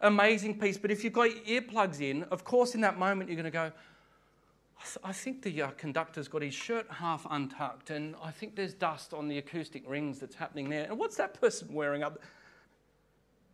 amazing 0.03 0.61
piece. 0.61 0.79
But 0.79 0.93
if 0.93 1.03
you've 1.03 1.15
got 1.15 1.31
earplugs 1.31 2.01
in, 2.01 2.23
of 2.25 2.45
course, 2.45 2.77
in 2.77 2.81
that 2.83 2.97
moment, 2.97 3.29
you're 3.29 3.43
going 3.43 3.45
to 3.45 3.51
go, 3.51 3.73
I 5.03 5.13
think 5.13 5.43
the 5.43 5.63
uh, 5.63 5.71
conductor's 5.71 6.29
got 6.29 6.43
his 6.43 6.55
shirt 6.55 6.87
half 6.91 7.27
untucked, 7.29 7.91
and 7.91 8.15
I 8.23 8.31
think 8.31 8.57
there's 8.57 8.75
dust 8.75 9.13
on 9.13 9.29
the 9.29 9.39
acoustic 9.39 9.89
rings 9.89 10.19
that's 10.19 10.35
happening 10.35 10.69
there. 10.69 10.85
And 10.85 10.99
what's 10.99 11.17
that 11.17 11.39
person 11.41 11.73
wearing 11.73 12.03
up? 12.03 12.21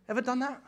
Ever 0.07 0.21
done 0.21 0.39
that? 0.39 0.61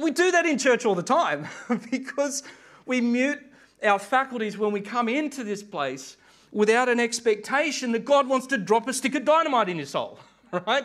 We 0.00 0.12
do 0.12 0.30
that 0.30 0.46
in 0.46 0.58
church 0.58 0.86
all 0.86 0.94
the 0.94 1.02
time 1.02 1.48
because 1.90 2.42
we 2.86 3.00
mute 3.00 3.40
our 3.82 3.98
faculties 3.98 4.56
when 4.56 4.72
we 4.72 4.80
come 4.80 5.08
into 5.08 5.42
this 5.44 5.62
place 5.62 6.16
without 6.52 6.88
an 6.88 7.00
expectation 7.00 7.92
that 7.92 8.04
God 8.04 8.28
wants 8.28 8.46
to 8.48 8.58
drop 8.58 8.88
a 8.88 8.92
stick 8.92 9.14
of 9.14 9.24
dynamite 9.24 9.68
in 9.68 9.76
your 9.76 9.86
soul, 9.86 10.18
right? 10.66 10.84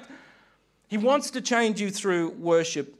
He 0.88 0.98
wants 0.98 1.32
to 1.32 1.42
change 1.42 1.80
you 1.80 1.92
through 1.92 2.32
worship 2.32 2.96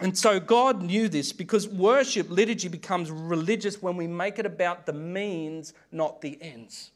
and 0.00 0.16
so 0.16 0.40
God 0.40 0.82
knew 0.82 1.08
this 1.08 1.32
because 1.32 1.68
worship, 1.68 2.30
liturgy, 2.30 2.68
becomes 2.68 3.10
religious 3.10 3.82
when 3.82 3.96
we 3.96 4.06
make 4.06 4.38
it 4.38 4.46
about 4.46 4.86
the 4.86 4.94
means, 4.94 5.74
not 5.92 6.22
the 6.22 6.38
ends. 6.40 6.90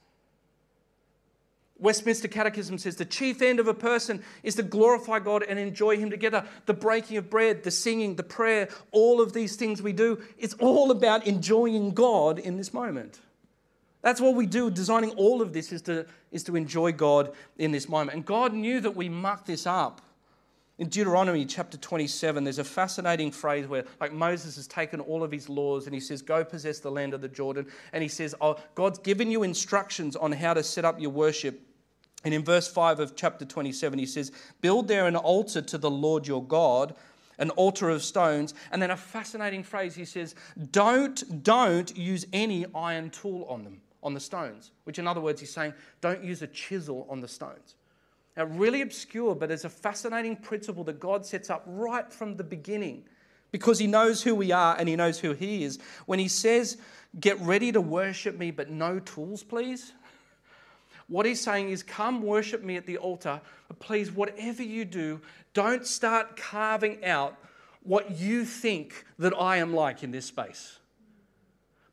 Westminster 1.79 2.29
Catechism 2.29 2.79
says 2.79 2.97
the 2.97 3.05
chief 3.05 3.43
end 3.43 3.61
of 3.61 3.69
a 3.69 3.75
person 3.75 4.23
is 4.43 4.55
to 4.55 4.63
glorify 4.63 5.19
God 5.19 5.43
and 5.43 5.59
enjoy 5.59 5.99
Him 5.99 6.09
together. 6.09 6.47
The 6.67 6.73
breaking 6.73 7.19
of 7.19 7.29
bread, 7.29 7.63
the 7.63 7.71
singing, 7.71 8.17
the 8.17 8.23
prayer, 8.23 8.69
all 8.91 9.21
of 9.21 9.33
these 9.33 9.57
things 9.57 9.83
we 9.83 9.93
do, 9.93 10.23
it's 10.39 10.55
all 10.55 10.91
about 10.91 11.27
enjoying 11.27 11.91
God 11.91 12.39
in 12.39 12.57
this 12.57 12.73
moment. 12.73 13.21
That's 14.01 14.21
what 14.21 14.35
we 14.35 14.47
do. 14.47 14.71
Designing 14.71 15.11
all 15.11 15.43
of 15.43 15.53
this 15.53 15.73
is 15.73 15.83
to, 15.83 16.07
is 16.31 16.45
to 16.45 16.57
enjoy 16.57 16.93
God 16.93 17.33
in 17.59 17.73
this 17.73 17.89
moment. 17.89 18.17
And 18.17 18.25
God 18.25 18.55
knew 18.55 18.81
that 18.81 18.95
we 18.95 19.09
muck 19.09 19.45
this 19.45 19.67
up. 19.67 20.01
In 20.77 20.89
Deuteronomy 20.89 21.47
chapter 21.47 21.79
27, 21.79 22.43
there's 22.43 22.59
a 22.59 22.65
fascinating 22.65 23.31
phrase 23.31 23.69
where, 23.69 23.85
like, 24.01 24.13
Moses 24.13 24.57
has 24.57 24.67
taken 24.67 24.99
all 24.99 25.23
of 25.23 25.31
his 25.31 25.49
laws 25.49 25.87
and 25.87 25.95
he 25.95 26.01
says, 26.01 26.21
Go 26.21 26.43
possess 26.43 26.81
the 26.81 26.91
land 26.91 27.15
of 27.15 27.21
the 27.21 27.29
Jordan. 27.29 27.67
And 27.93 28.03
he 28.03 28.09
says, 28.09 28.35
oh, 28.41 28.57
God's 28.75 28.99
given 28.99 29.31
you 29.31 29.45
instructions 29.45 30.17
on 30.17 30.33
how 30.33 30.53
to 30.53 30.65
set 30.65 30.85
up 30.85 31.01
your 31.01 31.11
worship. 31.11 31.61
And 32.25 32.35
in 32.35 32.43
verse 32.43 32.67
5 32.67 32.99
of 32.99 33.15
chapter 33.15 33.45
27, 33.45 33.99
he 34.01 34.07
says, 34.07 34.33
Build 34.63 34.89
there 34.89 35.07
an 35.07 35.15
altar 35.15 35.63
to 35.63 35.79
the 35.79 35.91
Lord 35.91 36.27
your 36.27 36.43
God, 36.43 36.97
an 37.39 37.51
altar 37.51 37.89
of 37.89 38.03
stones. 38.03 38.53
And 38.73 38.83
then 38.83 38.91
a 38.91 38.97
fascinating 38.97 39.63
phrase, 39.63 39.95
he 39.95 40.05
says, 40.05 40.35
Don't, 40.73 41.45
don't 41.45 41.97
use 41.97 42.27
any 42.33 42.67
iron 42.75 43.11
tool 43.11 43.47
on 43.49 43.63
them, 43.63 43.81
on 44.03 44.13
the 44.13 44.21
stones. 44.21 44.73
Which, 44.83 44.99
in 44.99 45.07
other 45.07 45.21
words, 45.21 45.39
he's 45.39 45.53
saying, 45.53 45.75
Don't 46.01 46.25
use 46.25 46.43
a 46.43 46.49
chisel 46.49 47.07
on 47.09 47.21
the 47.21 47.29
stones. 47.29 47.77
Now, 48.37 48.45
really 48.45 48.83
obscure, 48.83 49.35
but 49.35 49.51
it's 49.51 49.65
a 49.65 49.69
fascinating 49.69 50.37
principle 50.37 50.85
that 50.85 50.99
God 50.99 51.25
sets 51.25 51.51
up 51.51 51.63
right 51.67 52.13
from 52.13 52.37
the 52.37 52.45
beginning 52.45 53.05
because 53.53 53.79
He 53.79 53.87
knows 53.87 54.23
who 54.23 54.35
we 54.35 54.51
are 54.51 54.77
and 54.77 54.89
He 54.89 54.97
knows 54.97 55.21
who 55.21 55.33
He 55.33 55.63
is. 55.63 55.79
When 56.07 56.19
He 56.19 56.29
says, 56.29 56.77
Get 57.21 57.41
ready 57.41 57.71
to 57.71 57.81
worship 57.81 58.37
me, 58.37 58.51
but 58.51 58.71
no 58.71 58.99
tools, 59.01 59.43
please. 59.43 59.93
What 61.07 61.27
He's 61.27 61.41
saying 61.41 61.69
is, 61.69 61.83
Come 61.83 62.23
worship 62.23 62.65
me 62.65 62.77
at 62.77 62.87
the 62.87 62.97
altar, 62.97 63.41
but 63.69 63.79
please, 63.79 64.11
whatever 64.11 64.63
you 64.63 64.85
do, 64.85 65.21
don't 65.53 65.87
start 65.87 66.37
carving 66.37 67.05
out 67.05 67.39
what 67.85 68.11
you 68.19 68.45
think 68.45 69.05
that 69.19 69.35
I 69.39 69.59
am 69.59 69.73
like 69.73 70.03
in 70.03 70.11
this 70.11 70.27
space. 70.27 70.79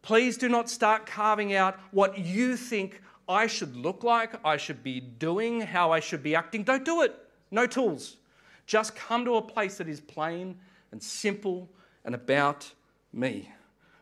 Please 0.02 0.38
do 0.38 0.50
not 0.50 0.70
start 0.70 1.06
carving 1.06 1.54
out 1.54 1.78
what 1.92 2.18
you 2.18 2.58
think 2.58 3.02
I 3.32 3.48
should 3.48 3.76
look 3.76 4.04
like, 4.04 4.34
I 4.46 4.58
should 4.58 4.84
be 4.84 5.00
doing, 5.00 5.62
how 5.62 5.92
I 5.92 6.02
should 6.02 6.22
be 6.22 6.36
acting. 6.36 6.64
Don't 6.64 6.84
do 6.84 7.02
it. 7.02 7.16
No 7.50 7.66
tools. 7.66 8.18
Just 8.66 8.96
come 8.96 9.26
to 9.26 9.36
a 9.36 9.42
place 9.42 9.78
that 9.78 9.88
is 9.88 10.02
plain 10.02 10.58
and 10.92 11.02
simple 11.02 11.70
and 12.04 12.14
about 12.14 12.70
me. 13.14 13.50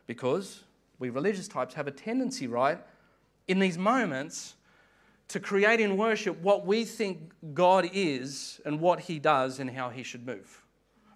Because 0.06 0.64
we 0.98 1.10
religious 1.10 1.48
types 1.48 1.74
have 1.74 1.86
a 1.86 1.92
tendency, 1.92 2.46
right, 2.46 2.78
in 3.48 3.58
these 3.58 3.78
moments 3.78 4.54
to 5.28 5.38
create 5.38 5.80
in 5.80 5.96
worship 5.96 6.40
what 6.42 6.66
we 6.66 6.84
think 6.84 7.30
God 7.54 7.88
is 7.92 8.60
and 8.66 8.80
what 8.80 9.00
He 9.00 9.20
does 9.20 9.60
and 9.60 9.70
how 9.70 9.88
He 9.88 10.02
should 10.02 10.26
move. 10.26 10.64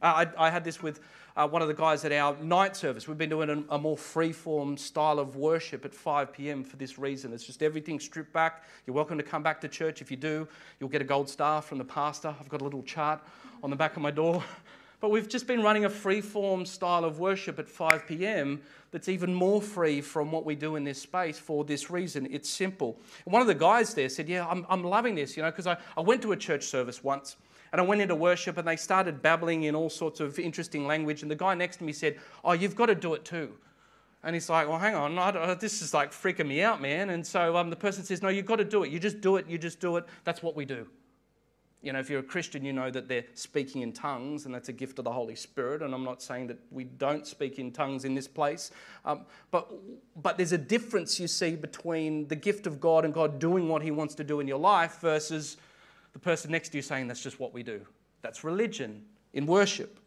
Uh, 0.02 0.26
I, 0.38 0.46
I 0.46 0.50
had 0.50 0.64
this 0.64 0.82
with 0.82 1.00
uh, 1.36 1.48
one 1.48 1.62
of 1.62 1.68
the 1.68 1.74
guys 1.74 2.04
at 2.04 2.12
our 2.12 2.36
night 2.42 2.76
service. 2.76 3.08
We've 3.08 3.18
been 3.18 3.30
doing 3.30 3.50
a, 3.50 3.74
a 3.74 3.78
more 3.78 3.96
free-form 3.96 4.76
style 4.76 5.18
of 5.18 5.36
worship 5.36 5.84
at 5.84 5.92
5 5.92 6.32
p.m. 6.32 6.62
for 6.62 6.76
this 6.76 6.98
reason. 6.98 7.32
It's 7.32 7.44
just 7.44 7.62
everything 7.62 7.98
stripped 7.98 8.32
back. 8.32 8.64
You're 8.86 8.94
welcome 8.94 9.18
to 9.18 9.24
come 9.24 9.42
back 9.42 9.60
to 9.62 9.68
church. 9.68 10.00
If 10.00 10.10
you 10.10 10.16
do, 10.16 10.46
you'll 10.78 10.90
get 10.90 11.02
a 11.02 11.04
gold 11.04 11.28
star 11.28 11.60
from 11.60 11.78
the 11.78 11.84
pastor. 11.84 12.34
I've 12.38 12.48
got 12.48 12.60
a 12.60 12.64
little 12.64 12.82
chart 12.82 13.20
on 13.62 13.70
the 13.70 13.76
back 13.76 13.96
of 13.96 14.02
my 14.02 14.10
door. 14.10 14.42
But 15.00 15.10
we've 15.10 15.28
just 15.28 15.46
been 15.46 15.62
running 15.62 15.84
a 15.84 15.90
free-form 15.90 16.64
style 16.64 17.04
of 17.04 17.18
worship 17.18 17.58
at 17.58 17.68
5 17.68 18.06
p.m. 18.08 18.62
that's 18.90 19.10
even 19.10 19.34
more 19.34 19.60
free 19.60 20.00
from 20.00 20.32
what 20.32 20.46
we 20.46 20.54
do 20.54 20.76
in 20.76 20.84
this 20.84 21.02
space 21.02 21.38
for 21.38 21.62
this 21.62 21.90
reason. 21.90 22.26
It's 22.30 22.48
simple. 22.48 22.98
And 23.26 23.32
one 23.34 23.42
of 23.42 23.48
the 23.48 23.54
guys 23.54 23.92
there 23.92 24.08
said, 24.08 24.30
Yeah, 24.30 24.46
I'm, 24.46 24.64
I'm 24.70 24.82
loving 24.82 25.14
this, 25.14 25.36
you 25.36 25.42
know, 25.42 25.50
because 25.50 25.66
I, 25.66 25.76
I 25.94 26.00
went 26.00 26.22
to 26.22 26.32
a 26.32 26.36
church 26.38 26.64
service 26.64 27.04
once 27.04 27.36
and 27.74 27.80
I 27.80 27.84
went 27.84 28.00
into 28.00 28.14
worship 28.14 28.56
and 28.56 28.68
they 28.68 28.76
started 28.76 29.20
babbling 29.20 29.64
in 29.64 29.74
all 29.74 29.90
sorts 29.90 30.20
of 30.20 30.38
interesting 30.38 30.86
language. 30.86 31.22
And 31.22 31.30
the 31.30 31.34
guy 31.34 31.56
next 31.56 31.78
to 31.78 31.84
me 31.84 31.92
said, 31.92 32.20
Oh, 32.44 32.52
you've 32.52 32.76
got 32.76 32.86
to 32.86 32.94
do 32.94 33.14
it 33.14 33.24
too. 33.24 33.52
And 34.22 34.32
he's 34.32 34.48
like, 34.48 34.68
Well, 34.68 34.78
hang 34.78 34.94
on, 34.94 35.16
this 35.58 35.82
is 35.82 35.92
like 35.92 36.12
freaking 36.12 36.46
me 36.46 36.62
out, 36.62 36.80
man. 36.80 37.10
And 37.10 37.26
so 37.26 37.56
um, 37.56 37.70
the 37.70 37.76
person 37.76 38.04
says, 38.04 38.22
No, 38.22 38.28
you've 38.28 38.46
got 38.46 38.56
to 38.56 38.64
do 38.64 38.84
it. 38.84 38.92
You 38.92 39.00
just 39.00 39.20
do 39.20 39.38
it, 39.38 39.48
you 39.48 39.58
just 39.58 39.80
do 39.80 39.96
it. 39.96 40.04
That's 40.22 40.40
what 40.40 40.54
we 40.54 40.64
do. 40.64 40.86
You 41.82 41.92
know, 41.92 41.98
if 41.98 42.08
you're 42.08 42.20
a 42.20 42.22
Christian, 42.22 42.64
you 42.64 42.72
know 42.72 42.92
that 42.92 43.08
they're 43.08 43.24
speaking 43.34 43.82
in 43.82 43.92
tongues, 43.92 44.46
and 44.46 44.54
that's 44.54 44.68
a 44.68 44.72
gift 44.72 45.00
of 45.00 45.04
the 45.04 45.12
Holy 45.12 45.34
Spirit. 45.34 45.82
And 45.82 45.92
I'm 45.92 46.04
not 46.04 46.22
saying 46.22 46.46
that 46.46 46.58
we 46.70 46.84
don't 46.84 47.26
speak 47.26 47.58
in 47.58 47.72
tongues 47.72 48.04
in 48.04 48.14
this 48.14 48.28
place, 48.28 48.70
um, 49.04 49.26
but 49.50 49.68
but 50.22 50.36
there's 50.36 50.52
a 50.52 50.58
difference 50.58 51.18
you 51.18 51.26
see 51.26 51.56
between 51.56 52.28
the 52.28 52.36
gift 52.36 52.68
of 52.68 52.80
God 52.80 53.04
and 53.04 53.12
God 53.12 53.40
doing 53.40 53.68
what 53.68 53.82
He 53.82 53.90
wants 53.90 54.14
to 54.14 54.22
do 54.22 54.38
in 54.38 54.46
your 54.46 54.60
life 54.60 54.98
versus 55.00 55.56
the 56.14 56.18
person 56.18 56.50
next 56.50 56.71
to 56.71 56.78
you 56.78 56.83
saying 56.83 57.09
that's 57.09 57.23
just 57.23 57.38
what 57.38 57.52
we 57.52 57.62
do. 57.62 57.83
That's 58.23 58.42
religion 58.42 59.04
in 59.35 59.44
worship. 59.47 59.99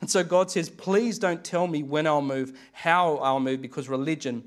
And 0.00 0.08
so 0.08 0.22
God 0.22 0.50
says, 0.50 0.68
please 0.70 1.18
don't 1.18 1.42
tell 1.42 1.66
me 1.66 1.82
when 1.82 2.06
I'll 2.06 2.22
move, 2.22 2.56
how 2.72 3.16
I'll 3.16 3.40
move, 3.40 3.60
because 3.60 3.88
religion 3.88 4.44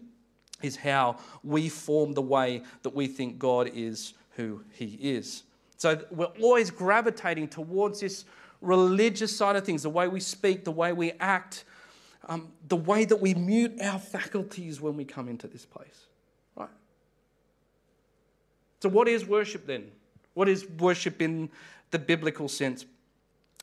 is 0.61 0.77
how 0.77 1.17
we 1.43 1.67
form 1.67 2.13
the 2.13 2.21
way 2.21 2.63
that 2.83 2.95
we 2.95 3.07
think 3.07 3.37
God 3.37 3.69
is 3.73 4.13
who 4.35 4.63
He 4.71 4.97
is. 5.01 5.43
So 5.77 6.01
we're 6.11 6.25
always 6.41 6.71
gravitating 6.71 7.49
towards 7.49 7.99
this 7.99 8.25
religious 8.61 9.35
side 9.35 9.55
of 9.55 9.65
things, 9.65 9.83
the 9.83 9.89
way 9.89 10.07
we 10.07 10.21
speak, 10.21 10.63
the 10.63 10.71
way 10.71 10.93
we 10.93 11.11
act, 11.19 11.65
um, 12.29 12.51
the 12.69 12.77
way 12.77 13.03
that 13.03 13.17
we 13.17 13.33
mute 13.33 13.79
our 13.81 13.99
faculties 13.99 14.79
when 14.79 14.95
we 14.95 15.03
come 15.03 15.27
into 15.27 15.47
this 15.47 15.65
place. 15.65 16.05
Right? 16.55 16.69
So, 18.79 18.89
what 18.89 19.09
is 19.09 19.25
worship 19.25 19.67
then? 19.67 19.91
What 20.33 20.49
is 20.49 20.67
worship 20.79 21.21
in 21.21 21.49
the 21.91 21.99
biblical 21.99 22.47
sense? 22.47 22.85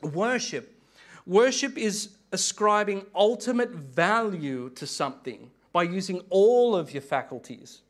Worship. 0.03 0.81
Worship 1.27 1.77
is 1.77 2.11
ascribing 2.33 3.07
ultimate 3.15 3.71
value 3.71 4.71
to 4.71 4.87
something 4.87 5.51
by 5.73 5.83
using 5.83 6.23
all 6.31 6.75
of 6.75 6.93
your 6.93 7.03
faculties 7.03 7.83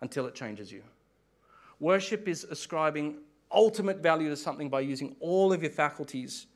until 0.00 0.26
it 0.26 0.34
changes 0.34 0.70
you. 0.70 0.82
Worship 1.80 2.28
is 2.28 2.44
ascribing 2.44 3.18
ultimate 3.50 3.98
value 3.98 4.28
to 4.28 4.36
something 4.36 4.68
by 4.68 4.80
using 4.80 5.14
all 5.20 5.52
of 5.52 5.62
your 5.62 5.70
faculties 5.70 6.46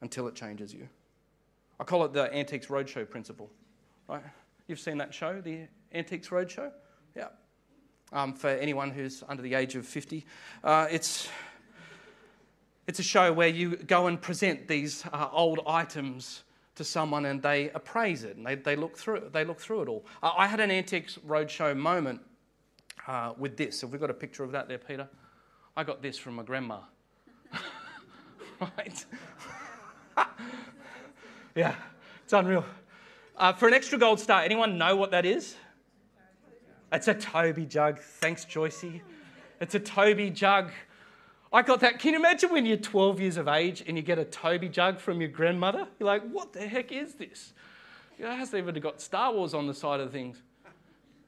until 0.00 0.26
it 0.28 0.34
changes 0.34 0.72
you. 0.72 0.88
I 1.78 1.84
call 1.84 2.04
it 2.04 2.12
the 2.12 2.32
Antiques 2.34 2.68
Roadshow 2.68 3.08
principle, 3.08 3.50
right? 4.08 4.22
You've 4.68 4.80
seen 4.80 4.98
that 4.98 5.12
show, 5.12 5.40
the 5.40 5.66
Antiques 5.92 6.28
Roadshow? 6.28 6.70
Yeah 7.16 7.28
um, 8.14 8.32
for 8.32 8.48
anyone 8.48 8.90
who's 8.90 9.22
under 9.28 9.42
the 9.42 9.54
age 9.54 9.74
of 9.74 9.84
50. 9.86 10.24
Uh, 10.62 10.86
it's, 10.90 11.28
it's 12.86 13.00
a 13.00 13.02
show 13.02 13.32
where 13.32 13.48
you 13.48 13.76
go 13.76 14.06
and 14.06 14.22
present 14.22 14.68
these 14.68 15.04
uh, 15.12 15.28
old 15.32 15.60
items 15.66 16.44
to 16.76 16.84
someone 16.84 17.26
and 17.26 17.42
they 17.42 17.70
appraise 17.70 18.24
it 18.24 18.36
and 18.36 18.46
they, 18.46 18.54
they, 18.54 18.76
look, 18.76 18.96
through, 18.96 19.28
they 19.32 19.44
look 19.44 19.60
through 19.60 19.82
it 19.82 19.88
all. 19.88 20.06
Uh, 20.22 20.32
I 20.36 20.46
had 20.46 20.60
an 20.60 20.70
Antiques 20.70 21.18
Roadshow 21.26 21.76
moment 21.76 22.20
uh, 23.06 23.32
with 23.36 23.56
this. 23.56 23.80
Have 23.82 23.92
we 23.92 23.98
got 23.98 24.10
a 24.10 24.14
picture 24.14 24.44
of 24.44 24.52
that 24.52 24.68
there, 24.68 24.78
Peter? 24.78 25.08
I 25.76 25.84
got 25.84 26.00
this 26.00 26.16
from 26.16 26.36
my 26.36 26.44
grandma. 26.44 26.78
right? 28.60 29.04
yeah, 31.54 31.74
it's 32.22 32.32
unreal. 32.32 32.64
Uh, 33.36 33.52
for 33.52 33.66
an 33.66 33.74
extra 33.74 33.98
gold 33.98 34.20
star, 34.20 34.42
anyone 34.42 34.78
know 34.78 34.94
what 34.94 35.10
that 35.10 35.26
is? 35.26 35.56
It's 36.94 37.08
a 37.08 37.14
Toby 37.14 37.66
jug. 37.66 37.98
Thanks, 37.98 38.44
Joycey. 38.44 39.00
It's 39.60 39.74
a 39.74 39.80
Toby 39.80 40.30
jug. 40.30 40.70
I 41.52 41.62
got 41.62 41.80
that. 41.80 41.98
Can 41.98 42.12
you 42.12 42.20
imagine 42.20 42.52
when 42.52 42.64
you're 42.64 42.76
12 42.76 43.20
years 43.20 43.36
of 43.36 43.48
age 43.48 43.82
and 43.84 43.96
you 43.96 44.02
get 44.02 44.20
a 44.20 44.24
Toby 44.24 44.68
jug 44.68 45.00
from 45.00 45.20
your 45.20 45.30
grandmother? 45.30 45.88
You're 45.98 46.06
like, 46.06 46.22
what 46.30 46.52
the 46.52 46.68
heck 46.68 46.92
is 46.92 47.14
this? 47.14 47.52
You 48.16 48.24
know, 48.26 48.30
it 48.30 48.36
hasn't 48.36 48.62
even 48.62 48.80
got 48.80 49.00
Star 49.00 49.32
Wars 49.32 49.54
on 49.54 49.66
the 49.66 49.74
side 49.74 49.98
of 49.98 50.12
things. 50.12 50.40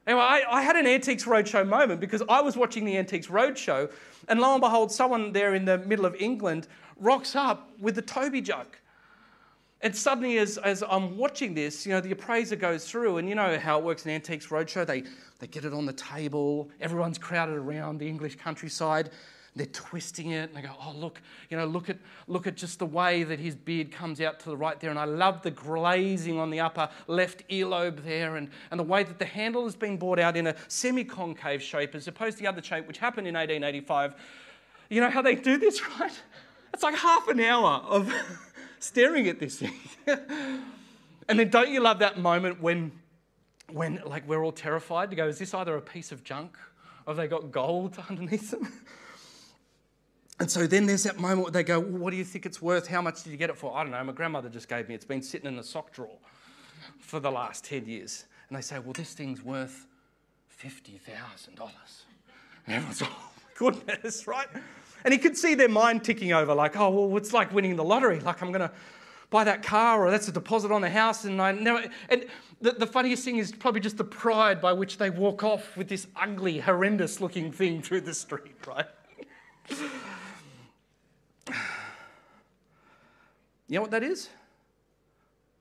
Anyway, 0.06 0.23
I, 0.23 0.44
I, 0.49 0.62
had 0.62 0.76
an 0.76 0.87
Antiques 0.87 1.25
Roadshow 1.25 1.66
moment 1.66 2.00
because 2.00 2.23
I 2.28 2.40
was 2.40 2.56
watching 2.56 2.85
the 2.85 2.96
Antiques 2.96 3.26
Roadshow, 3.26 3.90
and 4.28 4.38
lo 4.38 4.52
and 4.52 4.61
behold, 4.61 4.92
someone 4.92 5.32
there 5.32 5.56
in 5.56 5.64
the 5.64 5.78
middle 5.78 6.06
of 6.06 6.14
England 6.20 6.68
rocks 6.96 7.35
up 7.35 7.73
with 7.80 7.96
the 7.96 8.02
Toby 8.02 8.40
jug. 8.40 8.68
And 9.83 9.95
suddenly, 9.95 10.38
as, 10.38 10.56
as 10.59 10.83
I'm 10.88 11.18
watching 11.18 11.54
this, 11.54 11.85
you 11.85 11.92
know, 11.92 12.00
the 12.00 12.12
appraiser 12.12 12.56
goes 12.56 12.88
through, 12.90 13.18
and 13.18 13.28
you 13.28 13.35
know 13.35 13.59
how 13.59 13.78
it 13.78 13.85
works 13.85 14.06
in 14.06 14.12
Antiques 14.12 14.47
Roadshow. 14.47 14.87
They, 14.87 15.04
they 15.38 15.47
get 15.47 15.64
it 15.64 15.75
on 15.75 15.85
the 15.85 15.92
table, 15.92 16.71
everyone's 16.80 17.18
crowded 17.18 17.56
around 17.56 17.99
the 17.99 18.09
English 18.09 18.37
countryside. 18.37 19.11
They're 19.54 19.66
twisting 19.66 20.30
it, 20.33 20.50
and 20.50 20.54
they 20.54 20.61
go, 20.61 20.75
"Oh, 20.78 20.92
look, 20.95 21.23
you 21.49 21.56
know, 21.56 21.64
look 21.64 21.88
at 21.88 21.97
look 22.26 22.47
at 22.47 22.56
just 22.56 22.78
the 22.78 22.87
way 22.87 23.23
that 23.23 23.38
his 23.38 23.54
beard 23.54 23.90
comes 23.90 24.21
out 24.21 24.38
to 24.40 24.50
the 24.50 24.56
right 24.56 24.78
there." 24.78 24.90
And 24.90 24.99
I 24.99 25.06
love 25.06 25.40
the 25.40 25.50
glazing 25.50 26.38
on 26.38 26.50
the 26.50 26.61
upper 26.61 26.90
left 27.06 27.49
earlobe 27.49 28.04
there, 28.04 28.37
and, 28.37 28.50
and 28.71 28.78
the 28.78 28.85
way 28.85 29.02
that 29.02 29.18
the 29.18 29.25
handle 29.25 29.64
has 29.64 29.75
been 29.75 29.97
brought 29.97 30.18
out 30.18 30.37
in 30.37 30.47
a 30.47 30.54
semi-concave 30.68 31.62
shape 31.62 31.95
as 31.95 32.06
opposed 32.06 32.37
to 32.37 32.42
the 32.42 32.49
other 32.49 32.62
shape, 32.62 32.87
which 32.87 32.99
happened 32.99 33.26
in 33.26 33.35
1885. 33.35 34.14
You 34.90 35.00
know 35.00 35.11
how 35.11 35.23
they 35.23 35.35
do 35.35 35.56
this, 35.56 35.80
right? 36.00 36.12
It's 36.75 36.83
like 36.83 36.95
half 36.95 37.26
an 37.28 37.40
hour 37.40 37.83
of 37.88 38.12
staring 38.87 39.28
at 39.28 39.38
this 39.38 39.59
thing. 39.59 39.75
and 41.28 41.38
then 41.38 41.50
don't 41.50 41.71
you 41.71 41.81
love 41.81 41.99
that 41.99 42.19
moment 42.19 42.61
when, 42.61 42.93
when 43.71 44.00
like 44.07 44.26
we're 44.28 44.45
all 44.45 44.52
terrified 44.52 45.11
to 45.11 45.16
go, 45.16 45.26
is 45.26 45.38
this 45.38 45.52
either 45.55 45.76
a 45.76 45.83
piece 45.83 46.12
of 46.12 46.25
junk 46.25 46.57
or 47.07 47.12
have 47.12 47.16
they 47.16 47.28
got 47.28 47.50
gold 47.50 47.99
underneath 48.11 48.50
them? 48.50 48.73
And 50.38 50.50
so 50.50 50.66
then 50.66 50.87
there's 50.87 51.05
that 51.05 51.19
moment 51.19 51.45
where 51.45 51.50
they 51.52 51.62
go, 51.62 51.81
well, 51.81 51.99
What 51.99 52.11
do 52.11 52.16
you 52.16 52.25
think 52.25 52.47
it's 52.47 52.61
worth? 52.61 52.87
How 52.87 53.00
much 53.00 53.23
did 53.23 53.31
you 53.31 53.37
get 53.37 53.50
it 53.50 53.57
for? 53.57 53.76
I 53.76 53.83
don't 53.83 53.93
know. 53.93 54.05
My 54.05 54.12
grandmother 54.12 54.49
just 54.49 54.69
gave 54.69 54.88
me. 54.88 54.95
It's 54.95 55.05
been 55.05 55.23
sitting 55.23 55.49
in 55.49 55.59
a 55.59 55.64
sock 55.64 55.93
drawer 55.93 56.19
for 57.00 57.21
the 57.21 57.31
last 57.31 57.64
10 57.64 57.87
years. 57.87 58.26
And 58.49 58.57
they 58.57 58.62
say, 58.62 58.78
Well, 58.78 58.93
this 58.93 59.14
thing's 59.14 59.43
worth 59.43 59.87
$50,000. 60.62 61.59
And 62.66 62.75
everyone's, 62.75 63.00
like, 63.00 63.11
Oh, 63.19 63.31
goodness, 63.55 64.26
right? 64.26 64.49
And 65.06 65.12
he 65.12 65.18
could 65.18 65.38
see 65.38 65.54
their 65.54 65.68
mind 65.68 66.02
ticking 66.02 66.32
over, 66.32 66.52
like, 66.52 66.76
oh, 66.76 66.90
well, 66.90 67.16
it's 67.16 67.32
like 67.32 67.54
winning 67.54 67.76
the 67.76 67.84
lottery. 67.84 68.18
Like, 68.18 68.42
I'm 68.42 68.50
going 68.50 68.68
to 68.68 68.72
buy 69.30 69.44
that 69.44 69.62
car, 69.62 70.04
or 70.04 70.10
that's 70.10 70.26
a 70.26 70.32
deposit 70.32 70.72
on 70.72 70.80
the 70.80 70.90
house. 70.90 71.25
And 71.25 71.40
I 71.40 71.52
never. 71.52 71.84
And 72.08 72.26
the, 72.60 72.72
the 72.72 72.88
funniest 72.88 73.25
thing 73.25 73.36
is 73.36 73.52
probably 73.52 73.80
just 73.80 73.98
the 73.98 74.04
pride 74.04 74.60
by 74.60 74.72
which 74.72 74.98
they 74.98 75.10
walk 75.10 75.44
off 75.44 75.76
with 75.76 75.86
this 75.86 76.08
ugly, 76.16 76.58
horrendous 76.58 77.20
looking 77.20 77.52
thing 77.52 77.82
through 77.82 78.00
the 78.00 78.12
street, 78.12 78.56
right? 78.66 78.86
you 83.68 83.76
know 83.76 83.82
what 83.82 83.92
that 83.92 84.02
is? 84.02 84.28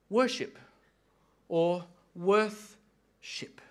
Worship 0.10 0.58
or 1.50 1.86
worthship. 2.16 3.62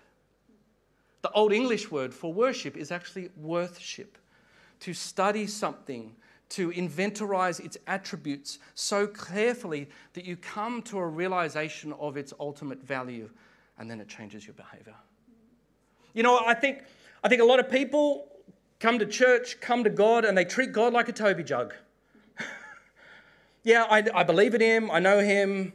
The 1.21 1.31
Old 1.31 1.51
English 1.51 1.91
word 1.91 2.13
for 2.13 2.31
worship 2.31 2.77
is 2.77 2.93
actually 2.93 3.29
worthship 3.35 4.17
to 4.85 4.93
study 4.93 5.47
something, 5.47 6.15
to 6.47 6.69
inventorize 6.69 7.59
its 7.59 7.75
attributes 7.87 8.59
so 8.75 9.07
carefully 9.07 9.89
that 10.13 10.25
you 10.25 10.37
come 10.37 10.79
to 10.83 10.99
a 10.99 11.07
realization 11.07 11.91
of 11.93 12.17
its 12.17 12.33
ultimate 12.39 12.83
value 12.83 13.27
and 13.79 13.89
then 13.89 13.99
it 13.99 14.07
changes 14.07 14.45
your 14.45 14.53
behavior. 14.53 14.93
You 16.13 16.21
know, 16.21 16.37
I 16.45 16.53
think, 16.53 16.83
I 17.23 17.29
think 17.29 17.41
a 17.41 17.45
lot 17.45 17.59
of 17.59 17.67
people 17.67 18.27
come 18.79 18.99
to 18.99 19.07
church, 19.07 19.59
come 19.59 19.83
to 19.83 19.89
God, 19.89 20.23
and 20.23 20.37
they 20.37 20.45
treat 20.45 20.71
God 20.71 20.93
like 20.93 21.09
a 21.09 21.13
Toby 21.13 21.43
jug. 21.43 21.73
yeah, 23.63 23.87
I, 23.89 24.03
I, 24.13 24.21
believe 24.23 24.53
in 24.53 24.61
him, 24.61 24.91
I 24.91 24.99
know 24.99 25.17
him, 25.17 25.73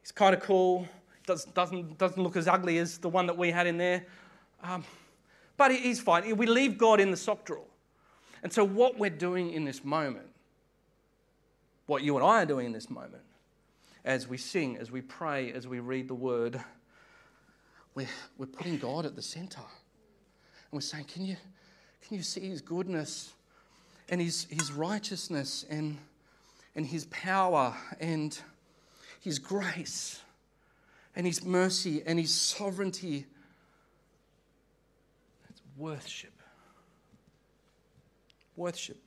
he's 0.00 0.10
kind 0.10 0.34
of 0.34 0.42
cool, 0.42 0.88
Does, 1.26 1.44
doesn't, 1.44 1.96
doesn't 1.96 2.20
look 2.20 2.36
as 2.36 2.48
ugly 2.48 2.78
as 2.78 2.98
the 2.98 3.08
one 3.08 3.26
that 3.26 3.38
we 3.38 3.52
had 3.52 3.68
in 3.68 3.78
there. 3.78 4.04
Um, 4.64 4.84
but 5.56 5.72
he's 5.72 6.00
fine. 6.00 6.36
We 6.36 6.46
leave 6.46 6.76
God 6.76 6.98
in 6.98 7.12
the 7.12 7.16
sock 7.16 7.44
drawer. 7.44 7.62
And 8.42 8.52
so, 8.52 8.64
what 8.64 8.98
we're 8.98 9.10
doing 9.10 9.52
in 9.52 9.64
this 9.64 9.84
moment, 9.84 10.28
what 11.86 12.02
you 12.02 12.16
and 12.16 12.24
I 12.24 12.42
are 12.42 12.46
doing 12.46 12.66
in 12.66 12.72
this 12.72 12.90
moment, 12.90 13.22
as 14.04 14.28
we 14.28 14.36
sing, 14.36 14.76
as 14.76 14.90
we 14.90 15.00
pray, 15.00 15.52
as 15.52 15.66
we 15.66 15.80
read 15.80 16.08
the 16.08 16.14
word, 16.14 16.60
we're, 17.94 18.08
we're 18.36 18.46
putting 18.46 18.78
God 18.78 19.06
at 19.06 19.16
the 19.16 19.22
center. 19.22 19.58
And 19.60 20.72
we're 20.72 20.80
saying, 20.80 21.04
Can 21.04 21.24
you, 21.24 21.36
can 22.06 22.16
you 22.16 22.22
see 22.22 22.48
his 22.48 22.62
goodness 22.62 23.32
and 24.08 24.20
his, 24.20 24.46
his 24.50 24.70
righteousness 24.70 25.64
and, 25.68 25.98
and 26.76 26.86
his 26.86 27.06
power 27.06 27.76
and 27.98 28.38
his 29.20 29.38
grace 29.38 30.20
and 31.16 31.26
his 31.26 31.44
mercy 31.44 32.02
and 32.06 32.20
his 32.20 32.32
sovereignty? 32.32 33.26
It's 35.50 35.62
worship 35.76 36.37
worship. 38.58 38.98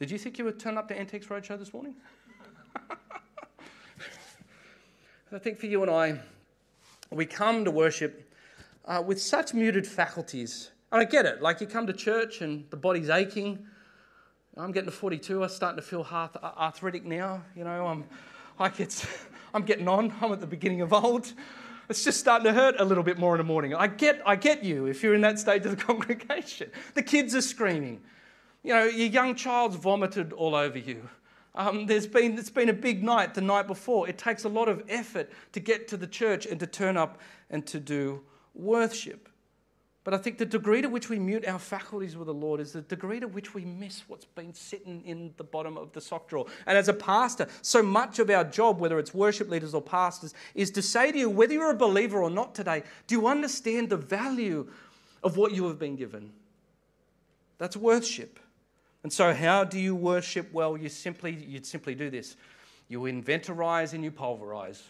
Did 0.00 0.10
you 0.10 0.18
think 0.18 0.38
you 0.38 0.44
would 0.44 0.60
turn 0.60 0.76
up 0.76 0.88
to 0.88 0.98
Antiques 0.98 1.26
Roadshow 1.26 1.58
this 1.58 1.72
morning? 1.72 1.94
I 5.32 5.38
think 5.38 5.58
for 5.58 5.66
you 5.66 5.82
and 5.82 5.90
I, 5.90 6.18
we 7.10 7.24
come 7.24 7.64
to 7.64 7.70
worship 7.70 8.30
uh, 8.84 9.02
with 9.04 9.20
such 9.20 9.54
muted 9.54 9.86
faculties. 9.86 10.70
And 10.90 11.00
I 11.00 11.04
get 11.04 11.24
it. 11.24 11.40
Like 11.40 11.60
you 11.60 11.66
come 11.66 11.86
to 11.86 11.92
church 11.92 12.40
and 12.40 12.64
the 12.70 12.76
body's 12.76 13.10
aching. 13.10 13.66
I'm 14.56 14.72
getting 14.72 14.90
to 14.90 14.96
42. 14.96 15.42
I'm 15.42 15.48
starting 15.48 15.76
to 15.76 15.82
feel 15.82 16.06
arthritic 16.10 17.04
now. 17.04 17.42
You 17.54 17.64
know, 17.64 17.86
I'm 17.86 18.04
like 18.58 18.80
it's, 18.80 19.06
I'm 19.54 19.62
getting 19.62 19.86
on. 19.86 20.12
I'm 20.20 20.32
at 20.32 20.40
the 20.40 20.46
beginning 20.46 20.80
of 20.80 20.92
old 20.92 21.32
it's 21.88 22.04
just 22.04 22.20
starting 22.20 22.44
to 22.44 22.52
hurt 22.52 22.76
a 22.78 22.84
little 22.84 23.04
bit 23.04 23.18
more 23.18 23.34
in 23.34 23.38
the 23.38 23.44
morning. 23.44 23.74
I 23.74 23.86
get, 23.86 24.20
I 24.26 24.36
get 24.36 24.62
you 24.62 24.86
if 24.86 25.02
you're 25.02 25.14
in 25.14 25.20
that 25.22 25.38
stage 25.38 25.64
of 25.64 25.76
the 25.76 25.84
congregation. 25.84 26.70
The 26.94 27.02
kids 27.02 27.34
are 27.34 27.40
screaming. 27.40 28.00
You 28.62 28.74
know, 28.74 28.84
your 28.84 29.08
young 29.08 29.34
child's 29.34 29.76
vomited 29.76 30.32
all 30.32 30.54
over 30.54 30.78
you. 30.78 31.08
Um, 31.54 31.86
there's 31.86 32.06
been, 32.06 32.38
it's 32.38 32.50
been 32.50 32.68
a 32.68 32.74
big 32.74 33.02
night 33.02 33.34
the 33.34 33.40
night 33.40 33.66
before. 33.66 34.08
It 34.08 34.18
takes 34.18 34.44
a 34.44 34.48
lot 34.48 34.68
of 34.68 34.82
effort 34.88 35.30
to 35.52 35.60
get 35.60 35.88
to 35.88 35.96
the 35.96 36.06
church 36.06 36.46
and 36.46 36.60
to 36.60 36.66
turn 36.66 36.96
up 36.96 37.20
and 37.50 37.66
to 37.66 37.80
do 37.80 38.22
worship. 38.54 39.27
But 40.08 40.14
I 40.14 40.22
think 40.22 40.38
the 40.38 40.46
degree 40.46 40.80
to 40.80 40.88
which 40.88 41.10
we 41.10 41.18
mute 41.18 41.46
our 41.46 41.58
faculties 41.58 42.16
with 42.16 42.28
the 42.28 42.32
Lord 42.32 42.60
is 42.60 42.72
the 42.72 42.80
degree 42.80 43.20
to 43.20 43.28
which 43.28 43.52
we 43.52 43.66
miss 43.66 44.04
what's 44.08 44.24
been 44.24 44.54
sitting 44.54 45.04
in 45.04 45.34
the 45.36 45.44
bottom 45.44 45.76
of 45.76 45.92
the 45.92 46.00
sock 46.00 46.30
drawer. 46.30 46.46
And 46.66 46.78
as 46.78 46.88
a 46.88 46.94
pastor, 46.94 47.46
so 47.60 47.82
much 47.82 48.18
of 48.18 48.30
our 48.30 48.44
job, 48.44 48.80
whether 48.80 48.98
it's 48.98 49.12
worship 49.12 49.50
leaders 49.50 49.74
or 49.74 49.82
pastors, 49.82 50.32
is 50.54 50.70
to 50.70 50.80
say 50.80 51.12
to 51.12 51.18
you, 51.18 51.28
whether 51.28 51.52
you're 51.52 51.72
a 51.72 51.76
believer 51.76 52.22
or 52.22 52.30
not 52.30 52.54
today, 52.54 52.84
do 53.06 53.16
you 53.16 53.26
understand 53.26 53.90
the 53.90 53.98
value 53.98 54.66
of 55.22 55.36
what 55.36 55.52
you 55.52 55.66
have 55.66 55.78
been 55.78 55.94
given? 55.94 56.32
That's 57.58 57.76
worship. 57.76 58.40
And 59.02 59.12
so, 59.12 59.34
how 59.34 59.64
do 59.64 59.78
you 59.78 59.94
worship? 59.94 60.50
Well, 60.54 60.78
you 60.78 60.88
simply, 60.88 61.34
you'd 61.34 61.66
simply 61.66 61.94
do 61.94 62.08
this 62.08 62.34
you 62.88 63.00
inventorize 63.00 63.92
and 63.92 64.02
you 64.02 64.10
pulverize. 64.10 64.82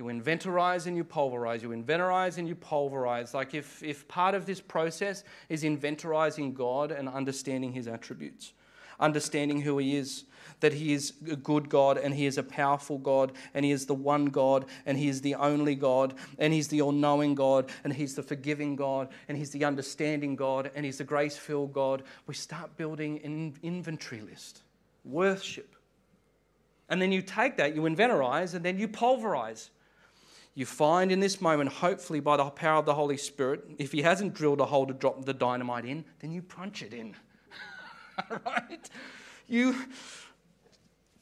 You 0.00 0.06
inventorize 0.06 0.86
and 0.86 0.96
you 0.96 1.04
pulverize. 1.04 1.62
You 1.62 1.68
inventorize 1.68 2.38
and 2.38 2.48
you 2.48 2.54
pulverize. 2.54 3.34
Like 3.34 3.52
if, 3.52 3.82
if 3.82 4.08
part 4.08 4.34
of 4.34 4.46
this 4.46 4.58
process 4.58 5.24
is 5.50 5.62
inventorizing 5.62 6.54
God 6.54 6.90
and 6.90 7.06
understanding 7.06 7.74
his 7.74 7.86
attributes, 7.86 8.54
understanding 8.98 9.60
who 9.60 9.76
he 9.76 9.96
is, 9.96 10.24
that 10.60 10.72
he 10.72 10.94
is 10.94 11.12
a 11.30 11.36
good 11.36 11.68
God 11.68 11.98
and 11.98 12.14
he 12.14 12.24
is 12.24 12.38
a 12.38 12.42
powerful 12.42 12.96
God 12.96 13.32
and 13.52 13.62
he 13.62 13.72
is 13.72 13.84
the 13.84 13.94
one 13.94 14.24
God 14.24 14.64
and 14.86 14.96
he 14.96 15.06
is 15.06 15.20
the 15.20 15.34
only 15.34 15.74
God 15.74 16.14
and 16.38 16.54
he's 16.54 16.68
the 16.68 16.80
all 16.80 16.92
knowing 16.92 17.34
God 17.34 17.68
and 17.84 17.92
he's 17.92 18.14
the 18.14 18.22
forgiving 18.22 18.76
God 18.76 19.10
and 19.28 19.36
he's 19.36 19.50
the 19.50 19.66
understanding 19.66 20.34
God 20.34 20.70
and 20.74 20.86
he's 20.86 20.96
the 20.96 21.04
grace 21.04 21.36
filled 21.36 21.74
God. 21.74 22.04
We 22.26 22.32
start 22.32 22.74
building 22.78 23.20
an 23.22 23.52
inventory 23.62 24.22
list, 24.22 24.62
worship. 25.04 25.76
And 26.88 27.02
then 27.02 27.12
you 27.12 27.20
take 27.20 27.58
that, 27.58 27.74
you 27.74 27.82
inventorize, 27.82 28.54
and 28.54 28.64
then 28.64 28.78
you 28.78 28.88
pulverize 28.88 29.68
you 30.60 30.66
find 30.66 31.10
in 31.10 31.18
this 31.18 31.40
moment, 31.40 31.70
hopefully 31.70 32.20
by 32.20 32.36
the 32.36 32.44
power 32.44 32.78
of 32.78 32.86
the 32.86 32.94
Holy 32.94 33.16
Spirit, 33.16 33.64
if 33.78 33.90
He 33.90 34.02
hasn't 34.02 34.34
drilled 34.34 34.60
a 34.60 34.66
hole 34.66 34.86
to 34.86 34.92
drop 34.92 35.24
the 35.24 35.34
dynamite 35.34 35.86
in, 35.86 36.04
then 36.20 36.30
you 36.30 36.42
punch 36.42 36.82
it 36.82 36.92
in. 36.92 37.16
right? 38.46 38.88
You, 39.48 39.74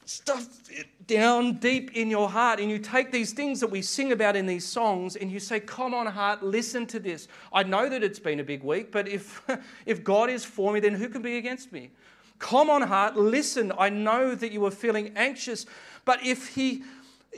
stuff 0.08 0.48
it 0.70 0.86
down 1.06 1.52
deep 1.54 1.94
in 1.94 2.08
your 2.10 2.30
heart 2.30 2.60
and 2.60 2.70
you 2.70 2.78
take 2.78 3.12
these 3.12 3.32
things 3.32 3.60
that 3.60 3.66
we 3.66 3.82
sing 3.82 4.10
about 4.10 4.34
in 4.34 4.46
these 4.46 4.64
songs 4.64 5.16
and 5.16 5.30
you 5.30 5.38
say 5.38 5.60
come 5.60 5.92
on 5.92 6.06
heart 6.06 6.42
listen 6.42 6.86
to 6.86 6.98
this 6.98 7.28
i 7.52 7.62
know 7.62 7.90
that 7.90 8.02
it's 8.02 8.18
been 8.18 8.40
a 8.40 8.44
big 8.44 8.62
week 8.62 8.90
but 8.90 9.06
if 9.06 9.42
if 9.86 10.02
god 10.02 10.30
is 10.30 10.46
for 10.46 10.72
me 10.72 10.80
then 10.80 10.94
who 10.94 11.10
can 11.10 11.20
be 11.20 11.36
against 11.36 11.72
me 11.72 11.90
come 12.38 12.70
on 12.70 12.80
heart 12.80 13.16
listen 13.18 13.70
i 13.78 13.90
know 13.90 14.34
that 14.34 14.50
you 14.50 14.64
are 14.64 14.70
feeling 14.70 15.12
anxious 15.14 15.66
but 16.06 16.24
if 16.24 16.54
he 16.54 16.82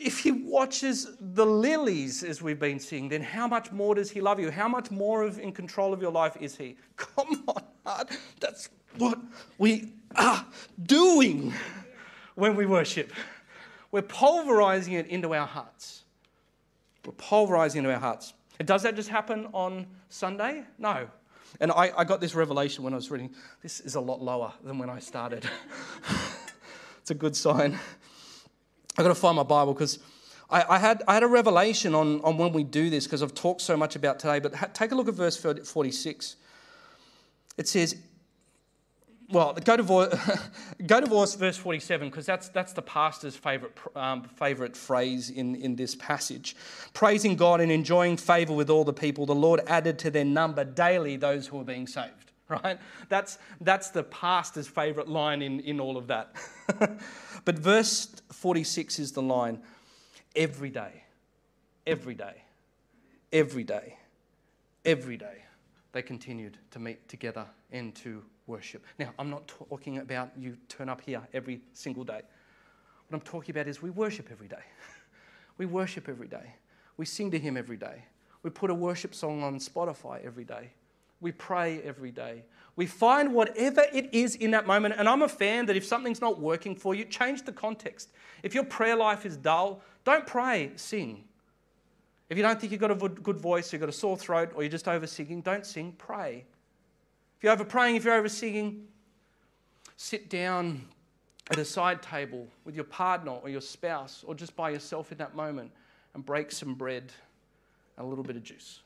if 0.01 0.19
he 0.19 0.33
watches 0.33 1.09
the 1.21 1.45
lilies 1.45 2.23
as 2.23 2.41
we've 2.41 2.59
been 2.59 2.81
seeing 2.81 3.09
then 3.09 3.23
how 3.23 3.47
much 3.47 3.71
more 3.73 3.95
does 3.95 4.11
he 4.11 4.21
love 4.21 4.41
you 4.41 4.51
how 4.51 4.69
much 4.69 4.91
more 4.91 5.23
of 5.23 5.39
in 5.39 5.53
control 5.53 5.93
of 5.93 6.01
your 6.01 6.13
life 6.13 6.37
is 6.41 6.57
he 6.57 6.77
come 6.97 7.45
on 7.49 7.63
heart 7.85 8.11
that's 8.41 8.69
what 8.97 9.19
we 9.59 9.93
are 10.17 10.45
doing 10.83 11.53
when 12.35 12.57
we 12.57 12.67
worship. 12.67 13.13
We're 13.93 14.03
pulverizing 14.03 14.95
it 14.95 15.07
into 15.07 15.35
our 15.35 15.47
hearts. 15.47 16.05
We're 17.05 17.13
pulverizing 17.13 17.81
into 17.81 17.93
our 17.93 18.01
hearts. 18.01 18.35
And 18.59 18.69
does 18.69 18.83
that 18.83 18.97
just 18.97 19.09
happen 19.09 19.49
on 19.53 19.87
Sunday? 20.09 20.65
No. 20.79 21.09
And 21.61 21.73
I, 21.73 21.93
I 21.97 22.05
got 22.05 22.21
this 22.21 22.35
revelation 22.35 22.85
when 22.85 22.93
I 22.93 22.97
was 22.97 23.11
reading. 23.11 23.35
This 23.63 23.81
is 23.81 23.95
a 23.95 24.01
lot 24.01 24.23
lower 24.23 24.53
than 24.63 24.79
when 24.79 24.89
I 24.89 25.01
started. 25.01 25.45
it's 27.01 27.11
a 27.11 27.15
good 27.15 27.35
sign. 27.35 27.79
I've 28.99 29.05
got 29.05 29.09
to 29.09 29.15
find 29.15 29.37
my 29.37 29.43
Bible 29.43 29.73
because 29.73 29.99
I, 30.51 30.65
I, 30.69 30.79
had, 30.79 31.03
I 31.07 31.15
had 31.15 31.23
a 31.23 31.29
revelation 31.29 31.95
on, 31.95 32.21
on 32.23 32.37
when 32.37 32.53
we 32.53 32.65
do 32.65 32.91
this 32.91 33.05
because 33.05 33.23
I've 33.23 33.35
talked 33.35 33.61
so 33.61 33.77
much 33.77 33.97
about 33.97 34.19
today. 34.19 34.41
But 34.41 34.55
ha- 34.55 34.69
take 34.73 34.93
a 34.93 34.95
look 34.95 35.09
at 35.09 35.15
verse 35.15 35.37
46. 35.37 36.37
It 37.57 37.69
says, 37.69 37.97
well, 39.31 39.53
go 39.53 39.77
to, 39.77 40.41
go 40.87 41.01
to 41.01 41.07
verse 41.07 41.57
47 41.57 42.09
because 42.09 42.27
that's, 42.27 42.49
that's 42.49 42.73
the 42.73 42.83
pastor's 42.83 43.37
favourite, 43.37 43.75
um, 43.95 44.25
favourite 44.25 44.77
phrase 44.77 45.31
in, 45.31 45.55
in 45.57 45.77
this 45.77 45.95
passage. 45.95 46.57
Praising 46.95 47.37
God 47.37 47.61
and 47.61 47.71
enjoying 47.71 48.17
favour 48.17 48.53
with 48.53 48.71
all 48.71 48.85
the 48.85 48.93
people, 48.93 49.27
the 49.27 49.35
Lord 49.35 49.61
added 49.67 49.99
to 50.01 50.11
their 50.11 50.25
number 50.25 50.65
daily 50.65 51.17
those 51.17 51.47
who 51.47 51.59
were 51.59 51.65
being 51.65 51.87
saved, 51.87 52.30
right? 52.65 52.79
That's, 53.09 53.39
that's 53.61 53.91
the 53.91 54.03
pastor's 54.03 54.67
favourite 54.67 55.09
line 55.09 55.43
in, 55.43 55.61
in 55.61 55.81
all 55.81 55.97
of 55.97 56.09
that. 56.09 56.35
but 57.45 57.59
verse 57.59 58.09
46 58.33 58.99
is 58.99 59.13
the 59.13 59.23
line 59.23 59.61
every 60.35 60.71
day, 60.71 61.05
every 61.87 62.15
day, 62.15 62.43
every 63.33 63.65
day, 63.65 63.99
every 64.85 65.17
day, 65.17 65.45
they 65.93 66.03
continued 66.03 66.59
to 66.73 66.79
meet 66.79 67.09
together 67.09 67.47
and 67.73 67.95
to 67.97 68.23
worship. 68.47 68.85
Now, 68.99 69.13
I'm 69.19 69.31
not 69.31 69.47
talking 69.47 69.99
about 69.99 70.31
you 70.37 70.57
turn 70.69 70.89
up 70.89 71.01
here 71.01 71.23
every 71.33 71.61
single 71.73 72.05
day. 72.05 72.23
What 73.09 73.17
I'm 73.17 73.21
talking 73.21 73.55
about 73.55 73.69
is 73.69 73.81
we 73.81 73.91
worship 73.91 74.29
every 74.31 74.49
day. 74.49 74.57
We 75.59 75.67
worship 75.67 76.09
every 76.09 76.27
day. 76.27 76.55
We 76.97 77.05
sing 77.05 77.31
to 77.33 77.39
Him 77.39 77.55
every 77.55 77.77
day. 77.77 78.05
We 78.43 78.49
put 78.49 78.71
a 78.71 78.75
worship 78.75 79.15
song 79.15 79.43
on 79.43 79.59
Spotify 79.59 80.25
every 80.25 80.45
day. 80.45 80.71
We 81.21 81.33
pray 81.33 81.81
every 81.83 82.11
day. 82.11 82.45
We 82.77 82.87
find 82.87 83.35
whatever 83.35 83.85
it 83.93 84.09
is 84.15 84.37
in 84.37 84.53
that 84.53 84.67
moment. 84.67 84.95
And 84.97 85.09
I'm 85.09 85.23
a 85.23 85.29
fan 85.29 85.67
that 85.67 85.77
if 85.77 85.85
something's 85.85 86.21
not 86.21 86.41
working 86.41 86.75
for 86.75 86.95
you, 86.95 87.05
change 87.05 87.45
the 87.45 87.53
context. 87.53 88.11
If 88.43 88.55
your 88.55 88.65
prayer 88.65 88.97
life 88.97 89.27
is 89.27 89.37
dull, 89.37 89.83
don't 90.05 90.27
pray, 90.27 90.73
sing. 90.77 91.25
If 92.31 92.37
you 92.37 92.43
don't 92.43 92.61
think 92.61 92.73
you've 92.73 92.81
got 92.81 92.91
a 92.91 92.95
good 92.95 93.39
voice, 93.39 93.73
you've 93.73 93.81
got 93.81 93.89
a 93.89 93.93
sore 93.93 94.17
throat, 94.17 94.53
or 94.55 94.63
you're 94.63 94.71
just 94.71 94.89
over 94.89 95.07
singing, 95.07 95.41
don't 95.41 95.67
sing, 95.67 95.93
pray. 95.99 96.45
If 97.37 97.45
you're 97.45 97.53
over 97.53 97.65
praying, 97.65 97.97
if 97.97 98.05
you're 98.05 98.15
over 98.15 98.29
singing, 98.29 98.87
sit 99.97 100.31
down 100.31 100.87
at 101.51 101.59
a 101.59 101.65
side 101.65 102.01
table 102.01 102.47
with 102.65 102.75
your 102.75 102.85
partner 102.85 103.33
or 103.33 103.49
your 103.49 103.61
spouse 103.61 104.25
or 104.27 104.35
just 104.35 104.55
by 104.55 104.71
yourself 104.71 105.11
in 105.11 105.19
that 105.19 105.35
moment 105.35 105.73
and 106.15 106.25
break 106.25 106.53
some 106.53 106.75
bread 106.75 107.13
and 107.97 108.07
a 108.07 108.09
little 108.09 108.25
bit 108.25 108.37
of 108.37 108.43
juice. 108.43 108.81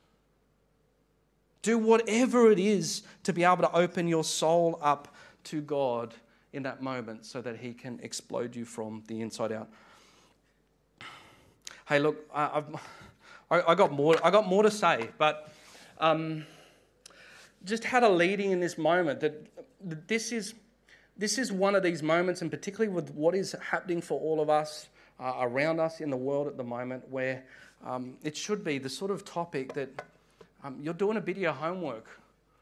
Do 1.64 1.78
whatever 1.78 2.52
it 2.52 2.58
is 2.58 3.04
to 3.22 3.32
be 3.32 3.42
able 3.42 3.62
to 3.62 3.72
open 3.72 4.06
your 4.06 4.22
soul 4.22 4.78
up 4.82 5.08
to 5.44 5.62
God 5.62 6.12
in 6.52 6.62
that 6.64 6.82
moment 6.82 7.24
so 7.24 7.40
that 7.40 7.56
He 7.56 7.72
can 7.72 7.98
explode 8.02 8.54
you 8.54 8.66
from 8.66 9.02
the 9.06 9.22
inside 9.22 9.50
out. 9.50 9.70
Hey, 11.88 12.00
look, 12.00 12.18
I, 12.34 12.62
have 13.50 13.64
I 13.66 13.74
got 13.74 13.92
more. 13.92 14.14
I 14.22 14.30
got 14.30 14.46
more 14.46 14.62
to 14.62 14.70
say, 14.70 15.08
but 15.16 15.54
um, 15.98 16.44
just 17.64 17.82
had 17.82 18.02
a 18.02 18.10
leading 18.10 18.50
in 18.50 18.60
this 18.60 18.76
moment 18.76 19.20
that, 19.20 19.46
that 19.86 20.06
this 20.06 20.32
is 20.32 20.52
this 21.16 21.38
is 21.38 21.50
one 21.50 21.74
of 21.74 21.82
these 21.82 22.02
moments, 22.02 22.42
and 22.42 22.50
particularly 22.50 22.92
with 22.92 23.08
what 23.14 23.34
is 23.34 23.56
happening 23.70 24.02
for 24.02 24.20
all 24.20 24.42
of 24.42 24.50
us 24.50 24.88
uh, 25.18 25.32
around 25.40 25.80
us 25.80 26.02
in 26.02 26.10
the 26.10 26.16
world 26.16 26.46
at 26.46 26.58
the 26.58 26.64
moment, 26.64 27.08
where 27.08 27.42
um, 27.86 28.18
it 28.22 28.36
should 28.36 28.62
be 28.64 28.76
the 28.76 28.90
sort 28.90 29.10
of 29.10 29.24
topic 29.24 29.72
that 29.72 30.02
um, 30.64 30.78
you're 30.80 30.94
doing 30.94 31.18
a 31.18 31.20
bit 31.20 31.36
of 31.36 31.42
your 31.42 31.52
homework 31.52 32.06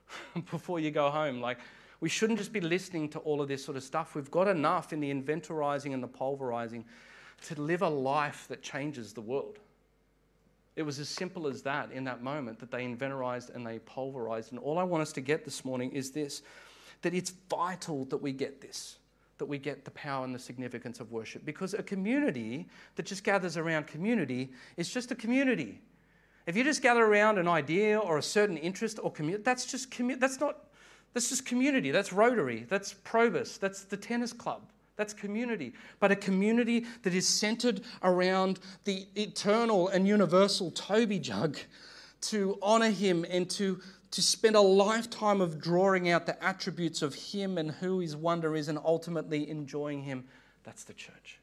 before 0.51 0.81
you 0.81 0.91
go 0.91 1.09
home. 1.09 1.41
Like, 1.41 1.59
we 2.01 2.09
shouldn't 2.09 2.41
just 2.41 2.53
be 2.53 2.61
listening 2.61 3.09
to 3.11 3.21
all 3.21 3.41
of 3.41 3.47
this 3.47 3.65
sort 3.65 3.77
of 3.77 3.85
stuff. 3.85 4.17
We've 4.17 4.31
got 4.31 4.49
enough 4.49 4.93
in 4.93 4.99
the 4.99 5.13
inventorizing 5.15 5.95
and 5.95 6.03
the 6.03 6.09
pulverizing 6.09 6.85
to 7.47 7.61
live 7.61 7.83
a 7.83 7.89
life 7.89 8.47
that 8.49 8.61
changes 8.61 9.13
the 9.13 9.21
world. 9.21 9.61
It 10.75 10.83
was 10.83 10.99
as 10.99 11.09
simple 11.09 11.47
as 11.47 11.63
that 11.63 11.93
in 11.93 12.05
that 12.05 12.23
moment 12.23 12.59
that 12.59 12.71
they 12.71 12.85
inventorized 12.85 13.55
and 13.55 13.65
they 13.65 13.79
pulverized. 13.81 14.51
And 14.53 14.61
all 14.61 14.79
I 14.79 14.83
want 14.83 15.03
us 15.03 15.13
to 15.13 15.21
get 15.21 15.45
this 15.45 15.65
morning 15.65 15.93
is 15.93 16.11
this 16.11 16.43
that 17.03 17.15
it's 17.15 17.33
vital 17.51 18.05
that 18.07 18.19
we 18.19 18.33
get 18.33 18.61
this, 18.61 18.99
that 19.39 19.47
we 19.47 19.59
get 19.59 19.85
the 19.85 19.91
power 19.91 20.25
and 20.25 20.33
the 20.33 20.39
significance 20.39 21.01
of 21.01 21.11
worship. 21.11 21.45
Because 21.45 21.75
a 21.75 21.83
community 21.83 22.69
that 22.95 23.07
just 23.07 23.25
gathers 23.25 23.57
around 23.57 23.89
community 23.89 24.53
is 24.77 24.89
just 24.89 25.11
a 25.11 25.17
community. 25.17 25.81
If 26.47 26.57
you 26.57 26.65
just 26.65 26.83
gather 26.83 27.05
around 27.05 27.39
an 27.39 27.49
idea 27.49 27.99
or 27.99 28.19
a 28.19 28.23
certain 28.23 28.57
interest 28.57 28.99
or 29.03 29.13
community, 29.13 29.43
that's 29.45 29.65
just 29.65 29.91
commu- 29.91 30.19
that's 30.19 30.41
not 30.41 30.59
that's 31.15 31.29
just 31.29 31.45
community. 31.47 31.91
That's 31.91 32.13
Rotary. 32.13 32.67
That's 32.69 32.95
Probus. 32.95 33.59
That's 33.59 33.85
the 33.85 33.97
tennis 33.97 34.33
club. 34.33 34.63
That's 34.97 35.13
community. 35.13 35.75
But 36.01 36.13
a 36.13 36.17
community 36.17 36.87
that 37.03 37.15
is 37.15 37.27
centered 37.27 37.83
around 38.03 38.61
the 38.85 39.07
eternal 39.15 39.89
and 39.89 40.07
universal 40.07 40.71
Toby 40.71 41.19
jug 41.19 41.59
to 42.23 42.59
honor 42.63 42.91
him 42.91 43.27
and 43.29 43.49
to, 43.51 43.81
to 44.13 44.23
spend 44.23 44.55
a 44.55 44.61
lifetime 44.61 45.41
of 45.41 45.61
drawing 45.61 46.11
out 46.11 46.27
the 46.27 46.43
attributes 46.43 47.03
of 47.03 47.15
him 47.15 47.59
and 47.59 47.71
who 47.73 47.99
his 47.99 48.15
wonder 48.15 48.55
is 48.55 48.69
and 48.69 48.79
ultimately 48.85 49.49
enjoying 49.49 50.03
him. 50.03 50.25
That's 50.63 50.85
the 50.85 50.95
church. 50.95 51.39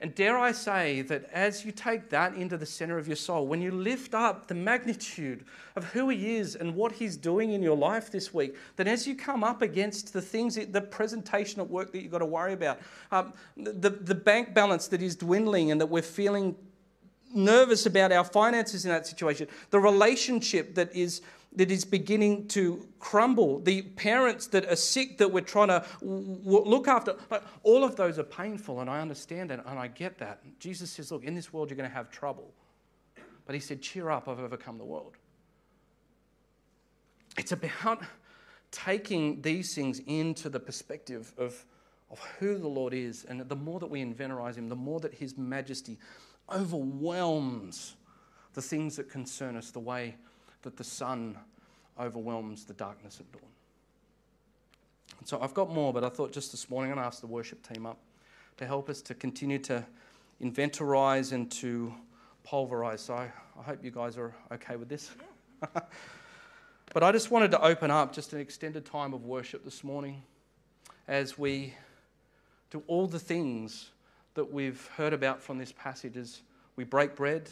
And 0.00 0.14
dare 0.14 0.38
I 0.38 0.52
say 0.52 1.00
that 1.02 1.24
as 1.32 1.64
you 1.64 1.72
take 1.72 2.10
that 2.10 2.34
into 2.34 2.58
the 2.58 2.66
center 2.66 2.98
of 2.98 3.06
your 3.06 3.16
soul, 3.16 3.46
when 3.46 3.62
you 3.62 3.70
lift 3.70 4.14
up 4.14 4.46
the 4.46 4.54
magnitude 4.54 5.44
of 5.74 5.84
who 5.84 6.10
He 6.10 6.36
is 6.36 6.54
and 6.54 6.74
what 6.74 6.92
He's 6.92 7.16
doing 7.16 7.52
in 7.52 7.62
your 7.62 7.76
life 7.76 8.10
this 8.10 8.34
week, 8.34 8.56
that 8.76 8.86
as 8.86 9.06
you 9.06 9.14
come 9.14 9.42
up 9.42 9.62
against 9.62 10.12
the 10.12 10.20
things, 10.20 10.56
the 10.56 10.80
presentation 10.80 11.60
at 11.60 11.70
work 11.70 11.92
that 11.92 12.02
you've 12.02 12.12
got 12.12 12.18
to 12.18 12.26
worry 12.26 12.52
about, 12.52 12.78
um, 13.10 13.32
the, 13.56 13.90
the 13.90 14.14
bank 14.14 14.52
balance 14.52 14.88
that 14.88 15.00
is 15.00 15.16
dwindling 15.16 15.70
and 15.70 15.80
that 15.80 15.86
we're 15.86 16.02
feeling 16.02 16.54
nervous 17.34 17.86
about 17.86 18.12
our 18.12 18.24
finances 18.24 18.84
in 18.84 18.90
that 18.90 19.06
situation, 19.06 19.48
the 19.70 19.80
relationship 19.80 20.74
that 20.74 20.94
is 20.94 21.22
that 21.56 21.70
is 21.70 21.84
beginning 21.84 22.46
to 22.48 22.86
crumble, 23.00 23.60
the 23.60 23.82
parents 23.82 24.46
that 24.48 24.66
are 24.70 24.76
sick 24.76 25.18
that 25.18 25.32
we're 25.32 25.40
trying 25.40 25.68
to 25.68 25.84
w- 26.00 26.40
look 26.64 26.86
after. 26.86 27.16
Like, 27.30 27.42
all 27.62 27.82
of 27.82 27.96
those 27.96 28.18
are 28.18 28.24
painful, 28.24 28.80
and 28.80 28.90
I 28.90 29.00
understand 29.00 29.50
that, 29.50 29.64
and 29.66 29.78
I 29.78 29.88
get 29.88 30.18
that. 30.18 30.40
Jesus 30.60 30.90
says, 30.90 31.10
Look, 31.10 31.24
in 31.24 31.34
this 31.34 31.52
world 31.52 31.70
you're 31.70 31.76
going 31.76 31.88
to 31.88 31.94
have 31.94 32.10
trouble. 32.10 32.52
But 33.46 33.54
he 33.54 33.60
said, 33.60 33.80
Cheer 33.80 34.10
up, 34.10 34.28
I've 34.28 34.38
overcome 34.38 34.76
the 34.76 34.84
world. 34.84 35.16
It's 37.38 37.52
about 37.52 38.02
taking 38.70 39.40
these 39.40 39.74
things 39.74 40.00
into 40.06 40.50
the 40.50 40.60
perspective 40.60 41.32
of, 41.38 41.64
of 42.10 42.18
who 42.38 42.58
the 42.58 42.68
Lord 42.68 42.92
is. 42.92 43.24
And 43.24 43.40
the 43.40 43.56
more 43.56 43.80
that 43.80 43.88
we 43.88 44.04
inventorize 44.04 44.56
him, 44.56 44.68
the 44.68 44.76
more 44.76 45.00
that 45.00 45.14
his 45.14 45.38
majesty 45.38 45.98
overwhelms 46.54 47.96
the 48.54 48.62
things 48.62 48.96
that 48.96 49.10
concern 49.10 49.56
us 49.56 49.70
the 49.70 49.80
way 49.80 50.16
that 50.66 50.76
the 50.76 50.82
sun 50.82 51.38
overwhelms 51.96 52.64
the 52.64 52.74
darkness 52.74 53.20
at 53.20 53.30
dawn. 53.30 53.48
so 55.24 55.40
I've 55.40 55.54
got 55.54 55.70
more, 55.70 55.92
but 55.92 56.02
I 56.02 56.08
thought 56.08 56.32
just 56.32 56.50
this 56.50 56.68
morning 56.68 56.90
I'm 56.90 56.96
going 56.96 57.04
to 57.04 57.06
ask 57.06 57.20
the 57.20 57.28
worship 57.28 57.64
team 57.72 57.86
up 57.86 57.98
to 58.56 58.66
help 58.66 58.90
us 58.90 59.00
to 59.02 59.14
continue 59.14 59.60
to 59.60 59.86
inventorize 60.42 61.30
and 61.30 61.48
to 61.52 61.94
pulverize. 62.42 63.00
So 63.00 63.14
I, 63.14 63.30
I 63.56 63.62
hope 63.62 63.84
you 63.84 63.92
guys 63.92 64.18
are 64.18 64.34
okay 64.50 64.74
with 64.74 64.88
this. 64.88 65.12
Yeah. 65.62 65.82
but 66.92 67.04
I 67.04 67.12
just 67.12 67.30
wanted 67.30 67.52
to 67.52 67.62
open 67.62 67.92
up 67.92 68.12
just 68.12 68.32
an 68.32 68.40
extended 68.40 68.84
time 68.84 69.14
of 69.14 69.24
worship 69.24 69.64
this 69.64 69.84
morning 69.84 70.20
as 71.06 71.38
we 71.38 71.74
do 72.70 72.82
all 72.88 73.06
the 73.06 73.20
things 73.20 73.90
that 74.34 74.52
we've 74.52 74.84
heard 74.96 75.12
about 75.12 75.40
from 75.40 75.58
this 75.58 75.70
passage 75.70 76.16
as 76.16 76.40
we 76.74 76.82
break 76.82 77.14
bread 77.14 77.50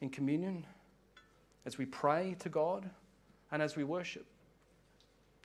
in 0.00 0.10
communion 0.10 0.66
as 1.66 1.78
we 1.78 1.84
pray 1.84 2.36
to 2.40 2.48
God 2.48 2.88
and 3.50 3.62
as 3.62 3.76
we 3.76 3.84
worship. 3.84 4.26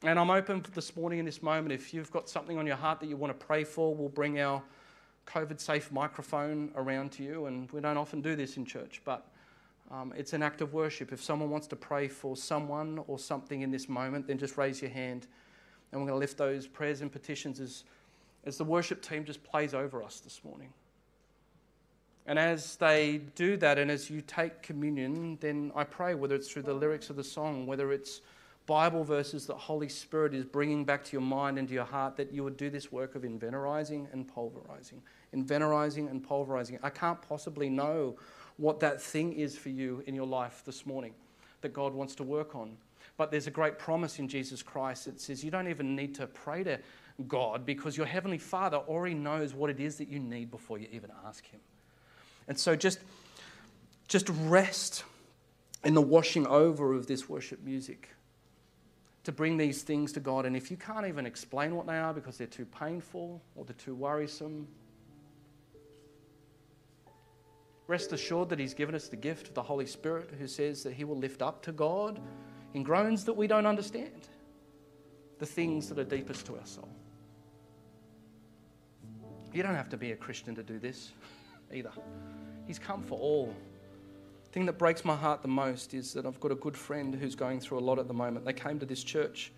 And 0.04 0.20
I'm 0.20 0.30
open 0.30 0.66
this 0.74 0.96
morning 0.98 1.20
in 1.20 1.26
this 1.26 1.42
moment. 1.42 1.72
If 1.72 1.94
you've 1.94 2.12
got 2.12 2.30
something 2.30 2.58
on 2.58 2.68
your 2.68 2.76
heart 2.76 3.00
that 3.00 3.08
you 3.08 3.16
want 3.16 3.38
to 3.38 3.46
pray 3.46 3.64
for, 3.64 3.96
we'll 3.96 4.10
bring 4.10 4.40
our 4.40 4.62
COVID 5.26 5.60
safe 5.60 5.92
microphone 5.92 6.72
around 6.76 7.14
to 7.14 7.24
you, 7.24 7.46
and 7.46 7.72
we 7.72 7.80
don't 7.80 7.96
often 7.96 8.22
do 8.22 8.36
this 8.36 8.58
in 8.58 8.66
church, 8.66 9.02
but 9.06 9.26
um, 9.90 10.14
it's 10.18 10.34
an 10.34 10.44
act 10.44 10.60
of 10.60 10.74
worship. 10.74 11.14
If 11.14 11.24
someone 11.24 11.50
wants 11.50 11.68
to 11.68 11.78
pray 11.78 12.10
for 12.10 12.36
someone 12.36 13.00
or 13.08 13.18
something 13.18 13.62
in 13.62 13.72
this 13.72 13.88
moment, 13.88 14.28
then 14.28 14.38
just 14.38 14.58
raise 14.58 14.82
your 14.82 14.92
hand, 14.92 15.28
and 15.92 16.02
we're 16.02 16.08
going 16.08 16.18
to 16.18 16.20
lift 16.20 16.38
those 16.38 16.68
prayers 16.68 17.00
and 17.02 17.12
petitions 17.12 17.62
as, 17.62 17.86
as 18.46 18.58
the 18.58 18.66
worship 18.66 19.02
team 19.02 19.24
just 19.24 19.42
plays 19.44 19.74
over 19.74 20.04
us 20.04 20.20
this 20.20 20.42
morning. 20.44 20.74
And 22.26 22.40
as 22.40 22.78
they 22.78 23.22
do 23.36 23.58
that, 23.58 23.78
and 23.78 23.92
as 23.92 24.10
you 24.10 24.22
take 24.22 24.62
communion, 24.62 25.38
then 25.42 25.72
I 25.76 25.84
pray, 25.84 26.16
whether 26.16 26.36
it's 26.36 26.50
through 26.50 26.62
the 26.64 26.74
lyrics 26.74 27.10
of 27.10 27.18
the 27.18 27.24
song, 27.24 27.66
whether 27.68 27.92
it's 27.92 28.22
Bible 28.66 29.04
verses 29.04 29.46
that 29.48 29.56
Holy 29.56 29.90
Spirit 29.90 30.34
is 30.34 30.46
bringing 30.46 30.86
back 30.86 31.04
to 31.04 31.12
your 31.12 31.22
mind 31.22 31.60
and 31.60 31.68
to 31.68 31.74
your 31.74 31.84
heart, 31.84 32.16
that 32.16 32.32
you 32.32 32.44
would 32.46 32.56
do 32.56 32.70
this 32.70 32.94
work 32.94 33.16
of 33.16 33.24
inventorizing 33.24 34.12
and 34.14 34.26
pulverizing. 34.26 35.02
Inventorizing 35.36 36.10
and 36.10 36.24
pulverizing. 36.24 36.80
I 36.82 36.90
can't 36.90 37.22
possibly 37.22 37.70
know 37.70 38.16
what 38.56 38.80
that 38.80 39.02
thing 39.02 39.34
is 39.34 39.58
for 39.58 39.70
you 39.70 40.02
in 40.08 40.16
your 40.16 40.28
life 40.28 40.64
this 40.66 40.86
morning 40.86 41.14
that 41.60 41.74
God 41.74 41.94
wants 41.94 42.16
to 42.16 42.24
work 42.24 42.56
on. 42.56 42.78
But 43.18 43.32
there's 43.32 43.48
a 43.48 43.52
great 43.52 43.78
promise 43.78 44.20
in 44.20 44.30
Jesus 44.30 44.64
Christ. 44.64 45.08
It 45.08 45.20
says 45.20 45.44
you 45.44 45.52
don't 45.52 45.68
even 45.68 45.96
need 45.96 46.16
to 46.16 46.28
pray 46.28 46.64
to 46.64 46.80
God 47.28 47.66
because 47.66 47.98
your 47.98 48.06
Heavenly 48.06 48.38
Father 48.38 48.78
already 48.78 49.16
knows 49.16 49.54
what 49.54 49.70
it 49.70 49.80
is 49.80 49.98
that 49.98 50.08
you 50.08 50.20
need 50.20 50.52
before 50.52 50.78
you 50.78 50.88
even 50.92 51.12
ask 51.26 51.46
Him. 51.46 51.60
And 52.48 52.60
so 52.60 52.76
just, 52.76 53.00
just 54.08 54.30
rest 54.30 55.04
in 55.84 55.94
the 55.94 56.02
washing 56.02 56.48
over 56.48 56.94
of 56.94 57.08
this 57.08 57.28
worship 57.28 57.64
music 57.64 58.10
to 59.24 59.32
bring 59.32 59.58
these 59.58 59.84
things 59.84 60.12
to 60.14 60.20
God. 60.20 60.46
And 60.46 60.56
if 60.56 60.70
you 60.70 60.78
can't 60.78 61.08
even 61.08 61.26
explain 61.26 61.76
what 61.76 61.88
they 61.88 61.98
are 61.98 62.14
because 62.14 62.38
they're 62.38 62.48
too 62.48 62.66
painful 62.66 63.42
or 63.56 63.66
they're 63.66 63.76
too 63.76 63.96
worrisome, 63.96 64.68
rest 67.88 68.12
assured 68.12 68.50
that 68.50 68.60
He's 68.60 68.74
given 68.74 68.96
us 68.96 69.08
the 69.08 69.16
gift 69.16 69.50
of 69.50 69.54
the 69.54 69.64
Holy 69.64 69.86
Spirit 69.86 70.32
who 70.38 70.48
says 70.48 70.84
that 70.84 70.94
He 70.94 71.04
will 71.04 71.18
lift 71.18 71.42
up 71.42 71.62
to 71.64 71.72
God 71.72 72.20
in 72.74 72.84
groans 72.84 73.24
that 73.26 73.34
we 73.34 73.48
don't 73.48 73.66
understand 73.66 74.28
the 75.40 75.46
things 75.46 75.90
that 75.90 76.00
are 76.00 76.04
deepest 76.04 76.46
to 76.48 76.58
our 76.58 76.66
soul. 76.66 76.90
You 79.54 79.64
don't 79.64 79.76
have 79.76 79.90
to 79.90 79.98
be 79.98 80.12
a 80.12 80.16
Christian 80.16 80.56
to 80.56 80.64
do 80.64 80.80
this 80.80 81.12
either. 81.74 81.92
He's 82.66 82.80
come 82.80 83.04
for 83.04 83.18
all 83.20 83.54
thing 84.54 84.68
that 84.68 84.78
breaks 84.78 85.04
my 85.04 85.16
heart 85.16 85.42
the 85.42 85.48
most 85.48 85.96
is 85.96 86.14
that 86.14 86.28
I've 86.28 86.40
got 86.40 86.52
a 86.52 86.56
good 86.56 86.78
friend 86.78 87.16
who's 87.16 87.34
going 87.34 87.60
through 87.60 87.80
a 87.80 87.82
lot 87.82 87.98
at 87.98 88.08
the 88.08 88.14
moment. 88.14 88.46
They 88.46 88.54
came 88.54 88.78
to 88.80 88.86
this 88.86 89.04
church 89.04 89.52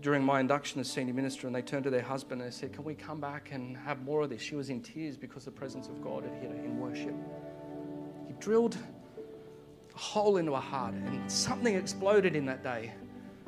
during 0.00 0.22
my 0.22 0.38
induction 0.38 0.80
as 0.80 0.88
senior 0.88 1.12
minister 1.12 1.48
and 1.48 1.56
they 1.56 1.62
turned 1.62 1.82
to 1.82 1.90
their 1.90 2.02
husband 2.02 2.40
and 2.40 2.48
they 2.48 2.54
said, 2.54 2.72
Can 2.72 2.84
we 2.84 2.94
come 2.94 3.20
back 3.20 3.50
and 3.50 3.76
have 3.76 4.00
more 4.02 4.22
of 4.22 4.30
this? 4.30 4.40
She 4.40 4.54
was 4.54 4.70
in 4.70 4.80
tears 4.80 5.16
because 5.16 5.44
the 5.44 5.50
presence 5.50 5.88
of 5.88 6.00
God 6.00 6.22
had 6.22 6.34
hit 6.34 6.52
her 6.52 6.64
in 6.64 6.78
worship. 6.78 7.14
He 8.28 8.34
drilled 8.34 8.78
a 9.92 9.98
hole 9.98 10.36
into 10.36 10.54
her 10.54 10.60
heart 10.60 10.94
and 10.94 11.28
something 11.28 11.74
exploded 11.74 12.36
in 12.36 12.46
that 12.46 12.62
day. 12.62 12.92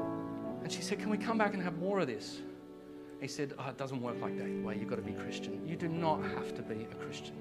And 0.00 0.72
she 0.72 0.82
said, 0.82 0.98
Can 0.98 1.09
we 1.09 1.18
come 1.18 1.38
back 1.38 1.54
and 1.54 1.62
have 1.62 1.78
more 1.78 2.00
of 2.00 2.09
this? 2.09 2.40
He 3.20 3.29
said, 3.29 3.55
oh, 3.59 3.68
It 3.68 3.79
doesn't 3.79 4.00
work 4.00 4.20
like 4.20 4.37
that 4.38 4.64
way. 4.64 4.76
You've 4.79 4.90
got 4.90 4.96
to 4.96 5.02
be 5.02 5.12
Christian. 5.12 5.66
You 5.66 5.76
do 5.76 5.88
not 5.88 6.22
have 6.22 6.55
to 6.55 6.62
be 6.62 6.87
a 6.90 6.94
Christian 6.94 7.37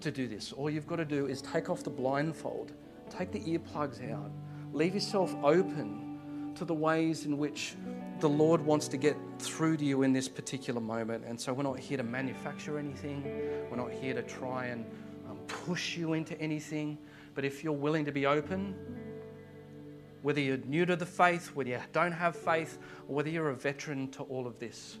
to 0.00 0.10
do 0.10 0.28
this. 0.28 0.52
All 0.52 0.70
you've 0.70 0.86
got 0.86 0.96
to 0.96 1.04
do 1.04 1.26
is 1.26 1.42
take 1.42 1.68
off 1.68 1.82
the 1.82 1.90
blindfold, 1.90 2.72
take 3.10 3.32
the 3.32 3.40
earplugs 3.40 4.10
out, 4.12 4.30
leave 4.72 4.94
yourself 4.94 5.34
open 5.42 6.52
to 6.54 6.64
the 6.64 6.74
ways 6.74 7.26
in 7.26 7.38
which 7.38 7.74
the 8.20 8.28
Lord 8.28 8.64
wants 8.64 8.88
to 8.88 8.96
get 8.96 9.16
through 9.38 9.76
to 9.76 9.84
you 9.84 10.02
in 10.02 10.12
this 10.12 10.28
particular 10.28 10.80
moment. 10.80 11.24
And 11.26 11.38
so 11.38 11.52
we're 11.52 11.64
not 11.64 11.78
here 11.78 11.98
to 11.98 12.02
manufacture 12.02 12.78
anything, 12.78 13.22
we're 13.70 13.76
not 13.76 13.90
here 13.90 14.14
to 14.14 14.22
try 14.22 14.66
and 14.66 14.86
um, 15.28 15.38
push 15.48 15.96
you 15.96 16.14
into 16.14 16.38
anything. 16.40 16.96
But 17.34 17.44
if 17.44 17.62
you're 17.62 17.72
willing 17.74 18.04
to 18.06 18.12
be 18.12 18.24
open, 18.24 18.74
whether 20.26 20.40
you're 20.40 20.58
new 20.66 20.84
to 20.84 20.96
the 20.96 21.06
faith, 21.06 21.54
whether 21.54 21.70
you 21.70 21.78
don't 21.92 22.10
have 22.10 22.34
faith, 22.34 22.78
or 23.06 23.14
whether 23.14 23.30
you're 23.30 23.50
a 23.50 23.54
veteran 23.54 24.08
to 24.08 24.24
all 24.24 24.44
of 24.44 24.58
this, 24.58 24.98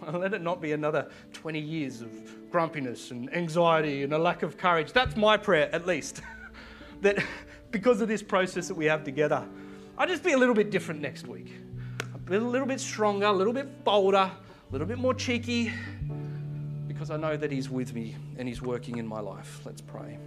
Let 0.12 0.34
it 0.34 0.42
not 0.42 0.60
be 0.60 0.72
another 0.72 1.08
20 1.32 1.60
years 1.60 2.00
of 2.00 2.10
grumpiness 2.50 3.12
and 3.12 3.32
anxiety 3.32 4.02
and 4.02 4.12
a 4.12 4.18
lack 4.18 4.42
of 4.42 4.58
courage. 4.58 4.92
That's 4.92 5.16
my 5.16 5.36
prayer, 5.36 5.72
at 5.72 5.86
least. 5.86 6.20
that 7.02 7.22
because 7.70 8.00
of 8.00 8.08
this 8.08 8.24
process 8.24 8.66
that 8.66 8.74
we 8.74 8.86
have 8.86 9.04
together, 9.04 9.46
I'll 9.96 10.08
just 10.08 10.24
be 10.24 10.32
a 10.32 10.36
little 10.36 10.52
bit 10.52 10.72
different 10.72 11.00
next 11.00 11.28
week. 11.28 11.52
A 12.28 12.36
little 12.36 12.66
bit 12.66 12.80
stronger, 12.80 13.26
a 13.26 13.32
little 13.32 13.52
bit 13.52 13.84
bolder, 13.84 14.18
a 14.18 14.72
little 14.72 14.86
bit 14.88 14.98
more 14.98 15.14
cheeky, 15.14 15.72
because 16.88 17.12
I 17.12 17.16
know 17.16 17.36
that 17.36 17.52
He's 17.52 17.70
with 17.70 17.94
me 17.94 18.16
and 18.36 18.48
He's 18.48 18.60
working 18.60 18.96
in 18.96 19.06
my 19.06 19.20
life. 19.20 19.60
Let's 19.64 19.80
pray. 19.80 20.18